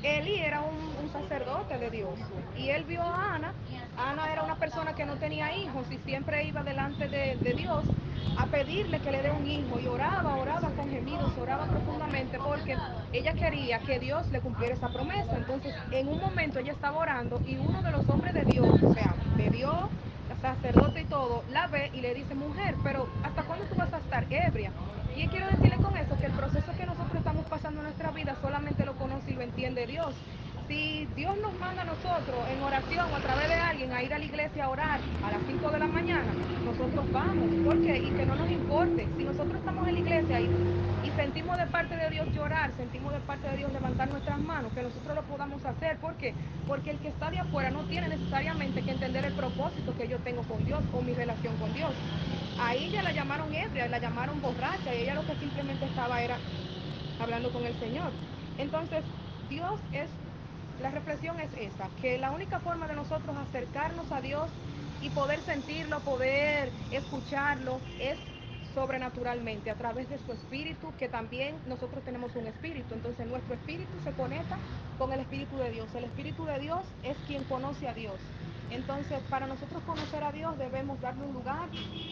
Eli 0.02 0.40
era 0.40 0.60
un, 0.62 0.82
sacerdote 1.12 1.76
de 1.76 1.90
Dios 1.90 2.18
y 2.56 2.70
él 2.70 2.84
vio 2.84 3.02
a 3.02 3.34
Ana. 3.34 3.52
Ana 3.98 4.32
era 4.32 4.42
una 4.42 4.56
persona 4.56 4.94
que 4.94 5.04
no 5.04 5.16
tenía 5.16 5.54
hijos 5.54 5.84
y 5.90 5.98
siempre 5.98 6.44
iba 6.44 6.62
delante 6.62 7.06
de, 7.06 7.36
de, 7.36 7.52
Dios 7.52 7.84
a 8.38 8.46
pedirle 8.46 8.98
que 9.00 9.12
le 9.12 9.20
dé 9.20 9.30
un 9.30 9.46
hijo 9.46 9.78
y 9.78 9.86
oraba, 9.88 10.36
oraba 10.36 10.70
con 10.70 10.88
gemidos, 10.88 11.36
oraba 11.38 11.66
profundamente 11.66 12.38
porque 12.38 12.76
ella 13.12 13.34
quería 13.34 13.80
que 13.80 13.98
Dios 13.98 14.26
le 14.30 14.40
cumpliera 14.40 14.74
esa 14.74 14.88
promesa. 14.88 15.36
Entonces, 15.36 15.74
en 15.90 16.08
un 16.08 16.18
momento 16.18 16.60
ella 16.60 16.72
estaba 16.72 16.96
orando 16.96 17.40
y 17.46 17.56
uno 17.56 17.82
de 17.82 17.90
los 17.90 18.08
hombres 18.08 18.32
de 18.32 18.44
Dios, 18.44 18.82
o 18.82 18.94
sea, 18.94 19.14
de 19.36 19.50
Dios, 19.50 19.90
sacerdote 20.42 21.02
y 21.02 21.04
todo, 21.04 21.44
la 21.50 21.68
ve 21.68 21.90
y 21.94 22.00
le 22.00 22.14
dice, 22.14 22.34
mujer, 22.34 22.74
pero 22.82 23.08
¿hasta 23.22 23.42
cuándo 23.44 23.64
tú 23.66 23.76
vas 23.76 23.92
a 23.92 23.98
estar 23.98 24.26
ebria? 24.28 24.72
Y 25.16 25.28
quiero 25.28 25.46
decirle 25.46 25.76
con 25.76 25.96
eso 25.96 26.16
que 26.18 26.26
el 26.26 26.32
proceso 26.32 26.72
que 26.76 26.84
nosotros 26.84 27.14
estamos 27.14 27.46
pasando 27.46 27.80
en 27.80 27.84
nuestra 27.84 28.10
vida 28.10 28.36
solamente 28.42 28.81
y 29.26 29.32
lo 29.32 29.42
entiende 29.42 29.86
Dios. 29.86 30.14
Si 30.68 31.06
Dios 31.16 31.36
nos 31.38 31.58
manda 31.58 31.82
a 31.82 31.84
nosotros 31.84 32.38
en 32.50 32.62
oración 32.62 33.06
o 33.12 33.16
a 33.16 33.20
través 33.20 33.48
de 33.48 33.54
alguien 33.54 33.92
a 33.92 34.02
ir 34.02 34.14
a 34.14 34.18
la 34.18 34.24
iglesia 34.24 34.64
a 34.64 34.68
orar 34.70 35.00
a 35.24 35.30
las 35.30 35.40
5 35.46 35.70
de 35.70 35.78
la 35.78 35.86
mañana, 35.86 36.32
nosotros 36.64 37.12
vamos. 37.12 37.50
¿Por 37.64 37.82
qué? 37.82 37.98
Y 37.98 38.10
que 38.10 38.24
no 38.24 38.36
nos 38.36 38.50
importe. 38.50 39.06
Si 39.16 39.24
nosotros 39.24 39.56
estamos 39.56 39.86
en 39.88 39.94
la 39.94 40.00
iglesia 40.00 40.40
y, 40.40 40.44
y 41.04 41.10
sentimos 41.16 41.58
de 41.58 41.66
parte 41.66 41.96
de 41.96 42.10
Dios 42.10 42.26
llorar, 42.32 42.70
sentimos 42.76 43.12
de 43.12 43.20
parte 43.20 43.48
de 43.48 43.56
Dios 43.56 43.72
levantar 43.72 44.08
nuestras 44.08 44.38
manos, 44.38 44.72
que 44.72 44.82
nosotros 44.82 45.14
lo 45.14 45.22
podamos 45.22 45.64
hacer. 45.64 45.98
¿Por 45.98 46.14
qué? 46.14 46.32
Porque 46.66 46.92
el 46.92 46.98
que 46.98 47.08
está 47.08 47.30
de 47.30 47.40
afuera 47.40 47.70
no 47.70 47.82
tiene 47.84 48.08
necesariamente 48.08 48.82
que 48.82 48.92
entender 48.92 49.24
el 49.24 49.34
propósito 49.34 49.94
que 49.96 50.08
yo 50.08 50.18
tengo 50.20 50.42
con 50.42 50.64
Dios 50.64 50.82
o 50.94 51.02
mi 51.02 51.12
relación 51.12 51.56
con 51.56 51.72
Dios. 51.74 51.92
Ahí 52.58 52.90
ya 52.90 53.02
la 53.02 53.12
llamaron 53.12 53.52
ebria, 53.52 53.88
la 53.88 53.98
llamaron 53.98 54.40
borracha 54.40 54.94
y 54.94 55.02
ella 55.02 55.14
lo 55.14 55.26
que 55.26 55.34
simplemente 55.36 55.84
estaba 55.86 56.22
era 56.22 56.36
hablando 57.20 57.50
con 57.50 57.66
el 57.66 57.74
Señor. 57.78 58.10
Entonces, 58.58 59.04
Dios 59.48 59.80
es, 59.92 60.08
la 60.80 60.90
reflexión 60.90 61.38
es 61.40 61.50
esa, 61.54 61.88
que 62.00 62.18
la 62.18 62.30
única 62.30 62.60
forma 62.60 62.86
de 62.86 62.94
nosotros 62.94 63.36
acercarnos 63.36 64.10
a 64.12 64.20
Dios 64.20 64.48
y 65.00 65.10
poder 65.10 65.40
sentirlo, 65.40 66.00
poder 66.00 66.70
escucharlo, 66.92 67.80
es 68.00 68.18
sobrenaturalmente 68.74 69.70
a 69.70 69.74
través 69.74 70.08
de 70.08 70.18
su 70.18 70.32
espíritu, 70.32 70.92
que 70.98 71.08
también 71.08 71.56
nosotros 71.66 72.02
tenemos 72.04 72.34
un 72.36 72.46
espíritu. 72.46 72.94
Entonces 72.94 73.26
nuestro 73.26 73.54
espíritu 73.54 73.92
se 74.02 74.12
conecta 74.12 74.58
con 74.98 75.12
el 75.12 75.20
espíritu 75.20 75.56
de 75.58 75.70
Dios. 75.70 75.94
El 75.94 76.04
espíritu 76.04 76.44
de 76.44 76.58
Dios 76.58 76.80
es 77.02 77.16
quien 77.26 77.44
conoce 77.44 77.88
a 77.88 77.94
Dios. 77.94 78.14
Entonces, 78.70 79.20
para 79.28 79.46
nosotros 79.46 79.82
conocer 79.82 80.24
a 80.24 80.32
Dios 80.32 80.56
debemos 80.56 80.98
darle 81.00 81.24
un 81.26 81.34
lugar 81.34 81.68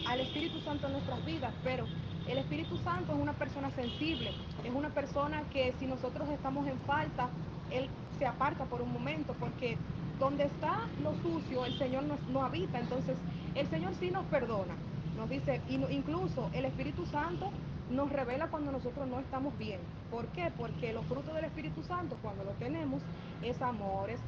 al 0.07 0.21
Espíritu 0.21 0.61
Santo 0.61 0.89
en 0.89 0.93
nuestras 0.93 1.25
vidas, 1.25 1.55
pero 1.65 1.87
el 2.31 2.39
Espíritu 2.39 2.77
Santo 2.79 3.13
es 3.13 3.19
una 3.19 3.33
persona 3.33 3.71
sensible, 3.71 4.31
es 4.65 4.73
una 4.73 4.91
persona 4.91 5.43
que 5.53 5.75
si 5.79 5.87
nosotros 5.87 6.29
estamos 6.29 6.67
en 6.69 6.79
falta, 6.81 7.29
Él 7.71 7.89
se 8.19 8.27
aparta 8.27 8.65
por 8.67 8.83
un 8.83 8.93
momento, 8.93 9.35
porque 9.41 9.77
donde 10.19 10.45
está 10.45 10.87
lo 11.03 11.15
sucio, 11.23 11.65
el 11.65 11.77
Señor 11.79 12.05
no, 12.31 12.45
habita. 12.45 12.79
Entonces, 12.79 13.17
el 13.55 13.67
Señor 13.69 13.95
sí 13.99 14.11
nos 14.11 14.25
perdona. 14.27 14.75
Nos 15.17 15.29
dice, 15.29 15.61
incluso 15.69 16.51
el 16.53 16.67
Espíritu 16.67 17.05
Santo 17.07 17.51
nos 17.91 18.11
revela 18.11 18.47
cuando 18.47 18.71
nosotros 18.71 19.09
no 19.09 19.19
estamos 19.19 19.57
bien. 19.59 19.81
¿Por 20.11 20.27
qué? 20.29 20.53
Porque 20.57 20.93
los 20.93 21.05
frutos 21.07 21.35
del 21.35 21.45
Espíritu 21.45 21.83
Santo, 21.83 22.17
cuando 22.23 22.45
lo 22.45 22.53
tenemos, 22.53 23.03
es 23.43 23.61
amor, 23.61 24.09
es 24.09 24.21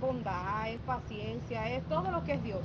bondad, 0.00 0.68
es 0.68 0.80
paciencia, 0.80 1.70
es 1.70 1.82
todo 1.84 2.10
lo 2.10 2.22
que 2.24 2.34
es 2.34 2.42
Dios. 2.44 2.62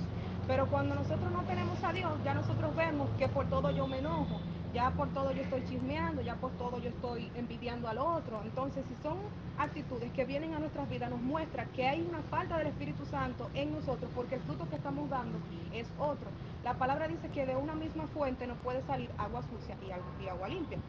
Pero 0.47 0.67
cuando 0.67 0.95
nosotros 0.95 1.31
no 1.31 1.41
tenemos 1.43 1.81
a 1.83 1.93
Dios, 1.93 2.11
ya 2.25 2.33
nosotros 2.33 2.75
vemos 2.75 3.09
que 3.17 3.29
por 3.29 3.45
todo 3.45 3.71
yo 3.71 3.87
me 3.87 3.99
enojo, 3.99 4.41
ya 4.73 4.91
por 4.91 5.07
todo 5.09 5.31
yo 5.31 5.41
estoy 5.41 5.63
chismeando, 5.63 6.21
ya 6.21 6.35
por 6.35 6.51
todo 6.53 6.79
yo 6.79 6.89
estoy 6.89 7.31
envidiando 7.35 7.87
al 7.87 7.97
otro. 7.97 8.41
Entonces, 8.43 8.83
si 8.89 9.01
son 9.01 9.19
actitudes 9.57 10.11
que 10.11 10.25
vienen 10.25 10.53
a 10.53 10.59
nuestras 10.59 10.89
vidas, 10.89 11.09
nos 11.09 11.21
muestra 11.21 11.65
que 11.67 11.87
hay 11.87 12.01
una 12.01 12.21
falta 12.23 12.57
del 12.57 12.67
Espíritu 12.67 13.05
Santo 13.05 13.49
en 13.53 13.71
nosotros, 13.71 14.11
porque 14.13 14.35
el 14.35 14.41
fruto 14.41 14.67
que 14.69 14.75
estamos 14.75 15.09
dando 15.09 15.37
es 15.71 15.87
otro. 15.97 16.27
La 16.65 16.73
palabra 16.73 17.07
dice 17.07 17.29
que 17.29 17.45
de 17.45 17.55
una 17.55 17.73
misma 17.73 18.07
fuente 18.07 18.45
no 18.45 18.55
puede 18.55 18.81
salir 18.83 19.09
agua 19.17 19.43
sucia 19.43 19.77
y 20.19 20.27
agua 20.27 20.47
limpia. 20.49 20.79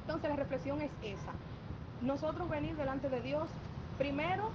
Entonces, 0.00 0.30
la 0.30 0.36
reflexión 0.36 0.80
es 0.80 0.90
esa. 1.02 1.32
Nosotros 2.02 2.48
venir 2.48 2.74
delante 2.76 3.08
de 3.08 3.20
Dios, 3.20 3.48
primero 3.98 4.50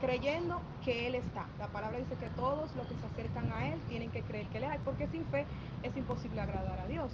creyendo 0.00 0.60
que 0.84 1.06
Él 1.06 1.14
está. 1.14 1.46
La 1.58 1.68
palabra 1.68 1.98
dice 1.98 2.14
que 2.16 2.28
todos 2.30 2.74
los 2.76 2.86
que 2.86 2.94
se 2.94 3.06
acercan 3.06 3.52
a 3.52 3.68
Él 3.72 3.80
tienen 3.88 4.10
que 4.10 4.22
creer 4.22 4.46
que 4.48 4.58
Él 4.58 4.64
hay, 4.64 4.78
porque 4.84 5.06
sin 5.08 5.24
fe 5.26 5.46
es 5.82 5.96
imposible 5.96 6.40
agradar 6.40 6.80
a 6.80 6.86
Dios. 6.86 7.10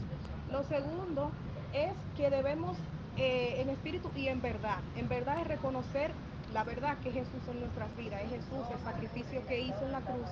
Lo 0.51 0.63
segundo 0.65 1.31
es 1.73 1.93
que 2.17 2.31
debemos 2.31 2.77
eh, 3.17 3.61
en 3.61 3.71
espíritu 3.71 4.11
y 4.17 4.29
en 4.29 4.41
verdad, 4.41 4.79
en 4.97 5.09
verdad 5.09 5.39
es 5.41 5.47
reconocer 5.47 6.13
la 6.53 6.65
verdad 6.65 6.99
que 6.99 7.13
Jesús 7.13 7.41
en 7.51 7.61
nuestras 7.61 7.95
vidas, 7.97 8.23
es 8.25 8.31
Jesús 8.31 8.67
el 8.71 8.79
sacrificio 8.85 9.47
que 9.47 9.61
hizo 9.61 9.85
en 9.85 9.93
la 9.93 10.01
cruz. 10.01 10.29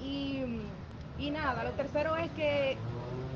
Y, 0.00 1.30
nada, 1.30 1.64
lo 1.64 1.70
tercero 1.72 2.16
es 2.16 2.30
que 2.32 2.76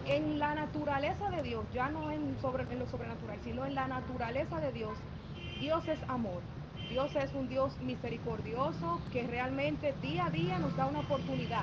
en 0.07 0.39
la 0.39 0.55
naturaleza 0.55 1.31
de 1.31 1.43
Dios, 1.43 1.65
ya 1.73 1.89
no 1.89 2.11
en, 2.11 2.37
sobre, 2.41 2.65
en 2.65 2.79
lo 2.79 2.87
sobrenatural, 2.87 3.39
sino 3.43 3.65
en 3.65 3.75
la 3.75 3.89
naturaleza 3.89 4.61
de 4.61 4.73
Dios, 4.73 4.97
Dios 5.59 5.87
es 5.89 5.99
amor. 6.09 6.41
Dios 6.91 7.15
es 7.15 7.33
un 7.35 7.49
Dios 7.49 7.73
misericordioso 7.83 9.01
que 9.13 9.23
realmente 9.23 9.95
día 10.03 10.27
a 10.27 10.31
día 10.31 10.59
nos 10.59 10.77
da 10.77 10.87
una 10.87 10.99
oportunidad. 10.99 11.63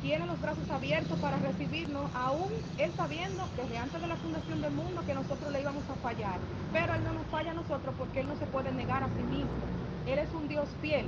Tiene 0.00 0.24
los 0.24 0.40
brazos 0.40 0.70
abiertos 0.70 1.18
para 1.18 1.36
recibirnos, 1.36 2.10
aún 2.14 2.48
Él 2.78 2.90
sabiendo 2.96 3.46
desde 3.54 3.76
antes 3.76 4.00
de 4.00 4.06
la 4.06 4.16
fundación 4.16 4.62
del 4.62 4.72
mundo 4.72 5.02
que 5.06 5.12
nosotros 5.12 5.52
le 5.52 5.60
íbamos 5.60 5.84
a 5.90 5.94
fallar. 5.96 6.38
Pero 6.72 6.94
Él 6.94 7.04
no 7.04 7.12
nos 7.12 7.26
falla 7.26 7.50
a 7.50 7.54
nosotros 7.54 7.94
porque 7.98 8.20
Él 8.20 8.28
no 8.28 8.36
se 8.38 8.46
puede 8.46 8.72
negar 8.72 9.02
a 9.02 9.08
sí 9.08 9.22
mismo. 9.24 9.50
Él 10.06 10.18
es 10.18 10.32
un 10.32 10.48
Dios 10.48 10.68
fiel. 10.80 11.06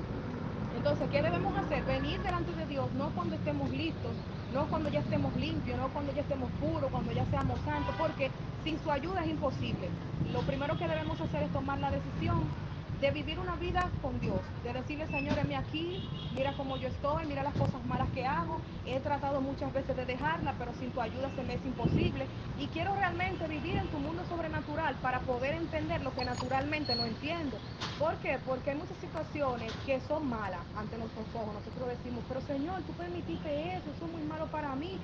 Entonces, 0.76 1.09
¿qué 1.11 1.23
debemos 1.23 1.57
hacer? 1.57 1.83
Venir 1.85 2.21
delante 2.21 2.52
de 2.52 2.67
Dios, 2.67 2.93
no 2.99 3.09
cuando 3.14 3.35
estemos 3.35 3.71
listos, 3.71 4.12
no 4.52 4.67
cuando 4.67 4.90
ya 4.90 5.00
estemos 5.00 5.35
limpios, 5.37 5.78
no 5.78 5.88
cuando 5.88 6.12
ya 6.12 6.21
estemos 6.21 6.50
puros, 6.61 6.90
cuando 6.90 7.12
ya 7.12 7.25
seamos 7.31 7.59
santos, 7.64 7.95
porque 7.97 8.31
sin 8.62 8.78
su 8.81 8.93
ayuda 8.93 9.25
es 9.25 9.31
imposible. 9.31 9.88
Lo 10.35 10.43
primero 10.43 10.76
que 10.76 10.87
debemos 10.87 11.19
hacer 11.19 11.45
es 11.45 11.52
tomar 11.52 11.78
la 11.78 11.90
decisión 11.90 12.67
de 13.00 13.11
vivir 13.12 13.38
una 13.38 13.55
vida 13.57 13.88
con 14.02 14.19
Dios, 14.21 14.40
de 14.64 14.73
decirle, 14.73 15.07
Señor, 15.07 15.38
heme 15.38 15.57
aquí, 15.57 16.00
mira 16.35 16.52
cómo 16.57 16.76
yo 16.76 16.88
estoy, 16.88 17.26
mira 17.26 17.43
las 17.45 17.55
cosas 17.55 17.85
malas 17.87 18.09
que 18.11 18.26
hago, 18.26 18.61
he 18.87 18.99
tratado 19.00 19.40
muchas 19.40 19.73
veces 19.73 19.97
de 19.97 20.05
dejarla, 20.05 20.55
pero 20.59 20.73
sin 20.75 20.90
tu 20.90 21.00
ayuda 21.00 21.31
se 21.37 21.43
me 21.43 21.55
es 21.55 21.64
imposible, 21.64 22.26
y 22.59 22.67
quiero 22.67 22.95
realmente 22.95 23.47
vivir 23.47 23.76
en 23.76 23.87
tu 23.88 23.99
mundo 23.99 24.25
sobrenatural 24.28 24.97
para 24.97 25.21
poder 25.21 25.55
entender 25.55 26.02
lo 26.02 26.12
que 26.12 26.25
naturalmente 26.25 26.95
no 26.97 27.05
entiendo. 27.05 27.57
¿Por 27.99 28.14
qué? 28.17 28.38
Porque 28.47 28.71
hay 28.71 28.76
muchas 28.76 28.97
situaciones 28.99 29.73
que 29.85 30.00
son 30.00 30.28
malas 30.28 30.61
ante 30.76 30.97
nuestros 30.99 31.26
ojos. 31.35 31.55
Nosotros 31.55 31.88
decimos, 31.88 32.23
pero 32.28 32.40
Señor, 32.40 32.83
tú 32.83 32.93
permitiste 32.93 33.76
eso, 33.76 33.90
eso 33.90 34.07
es 34.07 34.12
muy 34.12 34.23
malo 34.23 34.47
para 34.47 34.75
mí. 34.76 34.99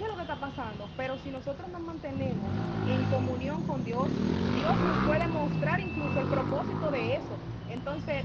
¿Qué 0.00 0.06
es 0.06 0.12
lo 0.12 0.16
que 0.16 0.22
está 0.22 0.36
pasando? 0.36 0.88
Pero 0.96 1.18
si 1.18 1.30
nosotros 1.30 1.68
nos 1.68 1.82
mantenemos 1.82 2.48
en 2.88 3.04
comunión 3.10 3.62
con 3.66 3.84
Dios, 3.84 4.08
Dios 4.08 4.76
nos 4.80 5.06
puede 5.06 5.28
mostrar 5.28 5.78
incluso 5.78 6.20
el 6.20 6.26
propósito 6.26 6.90
de 6.90 7.16
eso. 7.16 7.36
Entonces, 7.68 8.24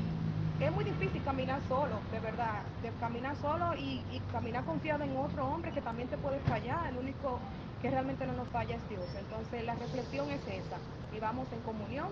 es 0.61 0.71
muy 0.71 0.85
difícil 0.85 1.21
caminar 1.25 1.59
solo, 1.67 1.99
de 2.13 2.21
verdad, 2.21 2.63
de 2.81 2.91
caminar 2.91 3.35
solo 3.41 3.75
y, 3.75 4.01
caminar 4.31 4.63
confiado 4.63 5.03
en 5.03 5.17
otro 5.17 5.45
hombre 5.47 5.71
que 5.71 5.81
también 5.81 6.07
te 6.07 6.15
puede 6.15 6.39
fallar. 6.47 6.87
El 6.91 6.97
único 6.97 7.39
que 7.81 7.89
realmente 7.89 8.25
no 8.25 8.31
nos 8.31 8.47
falla 8.47 8.77
es 8.77 8.87
Dios. 8.87 9.03
Entonces, 9.19 9.65
la 9.65 9.75
reflexión 9.75 10.31
es 10.31 10.47
esa. 10.47 10.77
Vivamos 11.11 11.45
en 11.51 11.59
comunión, 11.59 12.07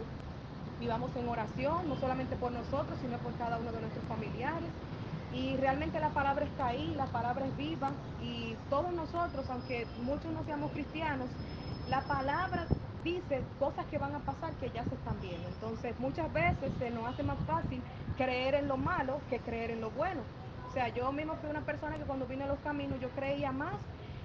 vivamos 0.81 1.15
en 1.15 1.29
oración, 1.29 1.87
no 1.87 1.95
solamente 1.95 2.35
por 2.35 2.51
nosotros, 2.51 2.99
sino 3.01 3.17
por 3.19 3.31
cada 3.37 3.59
uno 3.59 3.71
de 3.71 3.79
nuestros 3.79 4.03
familiares. 4.09 4.67
Y 5.33 5.57
realmente 5.57 5.99
la 5.99 6.09
palabra 6.09 6.45
está 6.45 6.67
ahí, 6.67 6.93
la 6.95 7.07
palabra 7.07 7.45
es 7.47 7.57
viva 7.57 7.91
y 8.21 8.55
todos 8.69 8.93
nosotros, 8.93 9.45
aunque 9.49 9.87
muchos 10.03 10.31
no 10.31 10.43
seamos 10.43 10.71
cristianos, 10.71 11.27
la 11.89 12.01
palabra 12.01 12.67
dice 13.03 13.43
cosas 13.59 13.85
que 13.87 13.97
van 13.97 14.15
a 14.15 14.19
pasar 14.19 14.53
que 14.53 14.69
ya 14.69 14.83
se 14.85 14.95
están 14.95 15.19
viendo. 15.21 15.47
Entonces 15.47 15.99
muchas 15.99 16.31
veces 16.31 16.71
se 16.77 16.89
nos 16.91 17.07
hace 17.07 17.23
más 17.23 17.37
fácil 17.45 17.81
creer 18.15 18.55
en 18.55 18.67
lo 18.67 18.77
malo 18.77 19.19
que 19.29 19.39
creer 19.39 19.71
en 19.71 19.81
lo 19.81 19.89
bueno. 19.91 20.21
O 20.69 20.71
sea, 20.71 20.87
yo 20.89 21.11
mismo 21.11 21.35
fui 21.37 21.49
una 21.49 21.61
persona 21.61 21.97
que 21.97 22.05
cuando 22.05 22.25
vine 22.27 22.43
a 22.43 22.47
los 22.47 22.59
caminos 22.59 22.99
yo 22.99 23.09
creía 23.09 23.51
más 23.51 23.75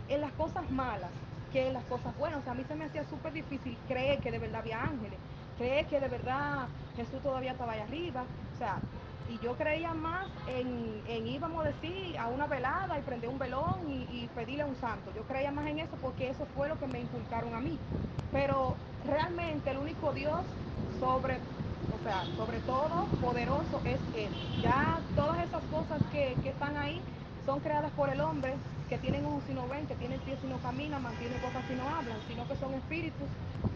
en 0.09 0.21
las 0.21 0.33
cosas 0.33 0.71
malas 0.71 1.11
que 1.53 1.69
en 1.69 1.75
las 1.75 1.85
cosas 1.85 2.17
buenas. 2.17 2.41
O 2.41 2.43
sea, 2.43 2.53
a 2.53 2.55
mí 2.55 2.65
se 2.65 2.75
me 2.75 2.85
hacía 2.85 3.05
súper 3.05 3.33
difícil 3.33 3.77
creer 3.89 4.21
que 4.21 4.31
de 4.31 4.39
verdad 4.39 4.61
había 4.61 4.83
ángeles, 4.83 5.19
creer 5.57 5.87
que 5.87 6.01
de 6.01 6.09
verdad 6.09 6.69
Jesús 6.97 7.23
todavía 7.23 7.53
estaba 7.53 7.73
ahí 7.73 7.81
arriba. 7.81 8.29
O 8.53 8.57
sea, 8.57 8.85
y 9.29 9.39
yo 9.45 9.55
creía 9.57 9.93
más 9.93 10.27
en, 10.47 11.03
en, 11.07 11.27
íbamos 11.27 11.65
a 11.65 11.69
decir, 11.69 12.17
a 12.19 12.29
una 12.29 12.47
velada 12.47 12.99
y 12.99 13.03
prender 13.03 13.29
un 13.29 13.39
velón 13.39 13.89
y, 13.89 14.29
pedirle 14.35 14.63
a 14.63 14.67
un 14.67 14.77
santo. 14.77 15.13
Yo 15.15 15.23
creía 15.23 15.51
más 15.51 15.67
en 15.67 15.81
eso 15.81 15.97
porque 16.01 16.31
eso 16.31 16.47
fue 16.55 16.69
lo 16.69 16.79
que 16.79 16.87
me 16.87 17.01
inculcaron 17.01 17.55
a 17.55 17.61
mí. 17.61 17.79
Pero 18.33 18.77
realmente 19.07 19.71
el 19.71 19.79
único 19.79 20.13
Dios 20.13 20.41
sobre, 21.01 21.39
o 21.39 22.03
sea, 22.05 22.25
sobre 22.37 22.59
todo 22.61 23.07
poderoso 23.21 23.81
es 23.85 24.01
Él. 24.17 24.31
Ya 24.63 25.01
todas 25.17 25.45
esas 25.45 25.63
cosas 25.65 26.01
que, 26.13 26.37
que 26.43 26.51
están 26.51 26.77
ahí 26.77 27.01
son 27.45 27.61
creadas 27.61 27.91
por 27.93 28.09
el 28.11 28.21
hombre, 28.21 28.55
que 28.89 28.99
tienen 28.99 29.27
ojos 29.27 29.43
y 29.49 29.55
no 29.55 29.67
ven, 29.69 29.87
que 29.87 29.95
tienen 29.97 30.21
pies 30.21 30.39
y 30.43 30.47
no 30.47 30.59
caminan, 30.59 31.03
mantienen 31.03 31.41
boca 31.43 31.61
y 31.71 31.75
no 31.75 31.89
hablan, 31.89 32.17
sino 32.29 32.47
que 32.47 32.57
son 32.57 32.75
espíritus 32.75 33.29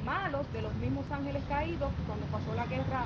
malos 0.04 0.50
de 0.52 0.62
los 0.62 0.74
mismos 0.74 1.04
ángeles 1.10 1.42
caídos, 1.48 1.90
cuando 2.06 2.26
pasó 2.26 2.54
la 2.54 2.66
guerra 2.66 3.04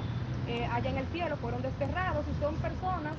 eh, 0.49 0.69
allá 0.73 0.91
en 0.91 0.99
el 0.99 1.07
cielo, 1.09 1.37
fueron 1.37 1.63
desterrados 1.63 2.25
y 2.29 2.43
son 2.43 2.55
personas, 2.57 3.15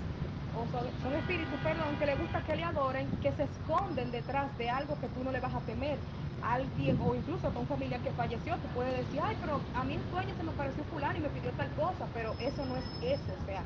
o 0.55 0.65
son, 1.03 1.13
espíritus, 1.13 1.60
perdón, 1.62 1.96
que 2.00 2.05
les 2.05 2.19
gusta 2.19 2.41
que 2.41 2.55
le 2.55 2.63
adoren, 2.63 3.07
que 3.22 3.31
se 3.34 3.43
esconden 3.43 4.12
detrás 4.12 4.55
de 4.57 4.69
algo 4.69 5.00
que 5.00 5.07
tú 5.10 5.24
no 5.24 5.31
le 5.31 5.39
vas 5.39 5.53
a 5.53 5.60
temer. 5.62 5.98
Alguien, 6.41 7.00
o 7.01 7.15
incluso 7.15 7.48
a 7.48 7.60
un 7.60 7.67
familiar 7.67 8.00
que 8.01 8.12
falleció, 8.12 8.55
tú 8.55 8.67
puedes 8.75 8.96
decir, 8.98 9.19
ay, 9.24 9.36
pero 9.41 9.60
a 9.75 9.84
mí 9.84 9.96
en 9.96 10.12
sueño 10.12 10.34
se 10.38 10.43
me 10.43 10.51
apareció 10.51 10.84
fulano 10.86 11.17
y 11.17 11.22
me 11.22 11.29
pidió 11.29 11.51
tal 11.51 11.69
cosa, 11.72 12.05
pero 12.13 12.34
eso 12.39 12.65
no 12.65 12.77
es 12.77 12.86
eso, 13.01 13.34
o 13.41 13.46
sea, 13.46 13.63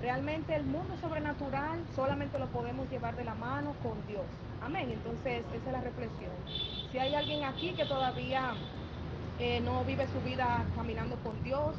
realmente 0.00 0.54
el 0.54 0.64
mundo 0.64 0.94
sobrenatural 1.00 1.80
solamente 1.96 2.38
lo 2.38 2.46
podemos 2.46 2.88
llevar 2.90 3.16
de 3.16 3.24
la 3.24 3.34
mano 3.34 3.74
con 3.82 3.94
Dios. 4.06 4.24
Amén. 4.64 4.90
Entonces, 4.90 5.44
esa 5.52 5.66
es 5.66 5.72
la 5.72 5.80
reflexión. 5.80 6.32
Si 6.90 6.98
hay 6.98 7.14
alguien 7.14 7.44
aquí 7.44 7.72
que 7.72 7.84
todavía 7.84 8.54
eh, 9.38 9.60
no 9.60 9.84
vive 9.84 10.06
su 10.08 10.20
vida 10.20 10.64
caminando 10.74 11.16
con 11.16 11.42
Dios, 11.42 11.74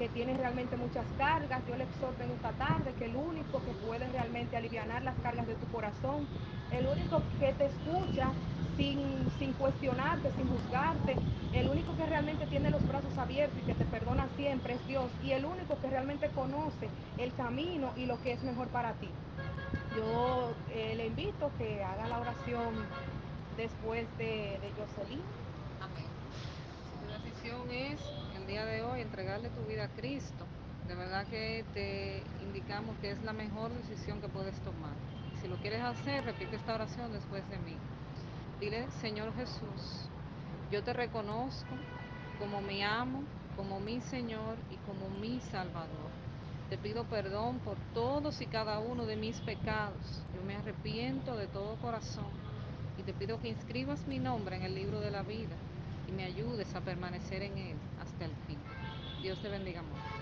que 0.00 0.08
tiene 0.08 0.32
realmente 0.32 0.78
muchas 0.78 1.04
cargas, 1.18 1.60
yo 1.68 1.76
le 1.76 1.84
exhorto 1.84 2.24
en 2.24 2.30
esta 2.30 2.52
tarde 2.52 2.94
que 2.98 3.04
el 3.04 3.14
único 3.14 3.60
que 3.62 3.72
puede 3.86 4.08
realmente 4.08 4.56
aliviar 4.56 4.86
las 5.02 5.14
cargas 5.16 5.46
de 5.46 5.54
tu 5.56 5.66
corazón, 5.66 6.26
el 6.72 6.86
único 6.86 7.20
que 7.38 7.52
te 7.52 7.66
escucha 7.66 8.32
sin, 8.78 8.96
sin 9.38 9.52
cuestionarte, 9.52 10.32
sin 10.32 10.48
juzgarte, 10.48 11.16
el 11.52 11.68
único 11.68 11.94
que 11.98 12.06
realmente 12.06 12.46
tiene 12.46 12.70
los 12.70 12.80
brazos 12.88 13.18
abiertos 13.18 13.58
y 13.58 13.62
que 13.62 13.74
te 13.74 13.84
perdona 13.84 14.26
siempre 14.38 14.72
es 14.72 14.88
Dios, 14.88 15.10
y 15.22 15.32
el 15.32 15.44
único 15.44 15.78
que 15.78 15.90
realmente 15.90 16.30
conoce 16.30 16.88
el 17.18 17.34
camino 17.34 17.92
y 17.98 18.06
lo 18.06 18.16
que 18.22 18.32
es 18.32 18.42
mejor 18.42 18.68
para 18.68 18.94
ti. 18.94 19.10
Yo 19.94 20.54
eh, 20.72 20.94
le 20.96 21.08
invito 21.08 21.50
que 21.58 21.84
haga 21.84 22.08
la 22.08 22.20
oración 22.20 22.72
después 23.58 24.06
de, 24.16 24.58
de 24.62 24.72
Jocelyn. 24.78 25.20
Amén. 25.82 26.06
Si 26.88 26.96
tu 27.04 27.12
decisión 27.12 27.70
es 27.70 28.00
día 28.50 28.66
de 28.66 28.82
hoy 28.82 29.00
entregarle 29.02 29.48
tu 29.50 29.62
vida 29.62 29.84
a 29.84 29.88
Cristo, 29.90 30.44
de 30.88 30.96
verdad 30.96 31.24
que 31.28 31.64
te 31.72 32.20
indicamos 32.42 32.96
que 32.98 33.12
es 33.12 33.22
la 33.22 33.32
mejor 33.32 33.70
decisión 33.72 34.20
que 34.20 34.28
puedes 34.28 34.58
tomar. 34.62 34.90
Si 35.40 35.46
lo 35.46 35.54
quieres 35.58 35.80
hacer, 35.82 36.24
repite 36.24 36.56
esta 36.56 36.74
oración 36.74 37.12
después 37.12 37.48
de 37.48 37.58
mí. 37.58 37.76
Dile, 38.58 38.90
Señor 39.00 39.32
Jesús, 39.36 40.08
yo 40.68 40.82
te 40.82 40.92
reconozco 40.92 41.68
como 42.40 42.60
mi 42.60 42.82
amo, 42.82 43.22
como 43.56 43.78
mi 43.78 44.00
Señor 44.00 44.56
y 44.68 44.76
como 44.78 45.08
mi 45.20 45.38
Salvador. 45.52 46.10
Te 46.70 46.76
pido 46.76 47.04
perdón 47.04 47.60
por 47.60 47.76
todos 47.94 48.40
y 48.40 48.46
cada 48.46 48.80
uno 48.80 49.06
de 49.06 49.14
mis 49.14 49.40
pecados. 49.42 50.24
Yo 50.34 50.42
me 50.44 50.56
arrepiento 50.56 51.36
de 51.36 51.46
todo 51.46 51.76
corazón 51.76 52.32
y 52.98 53.04
te 53.04 53.12
pido 53.12 53.40
que 53.40 53.48
inscribas 53.48 54.08
mi 54.08 54.18
nombre 54.18 54.56
en 54.56 54.62
el 54.62 54.74
libro 54.74 54.98
de 54.98 55.12
la 55.12 55.22
vida 55.22 55.54
y 56.08 56.10
me 56.10 56.24
ayudes 56.24 56.74
a 56.74 56.80
permanecer 56.80 57.44
en 57.44 57.56
él 57.56 57.76
hasta 58.20 58.44
fin. 58.46 58.60
Dios 59.22 59.40
te 59.40 59.48
bendiga 59.48 59.82
mucho. 59.82 60.19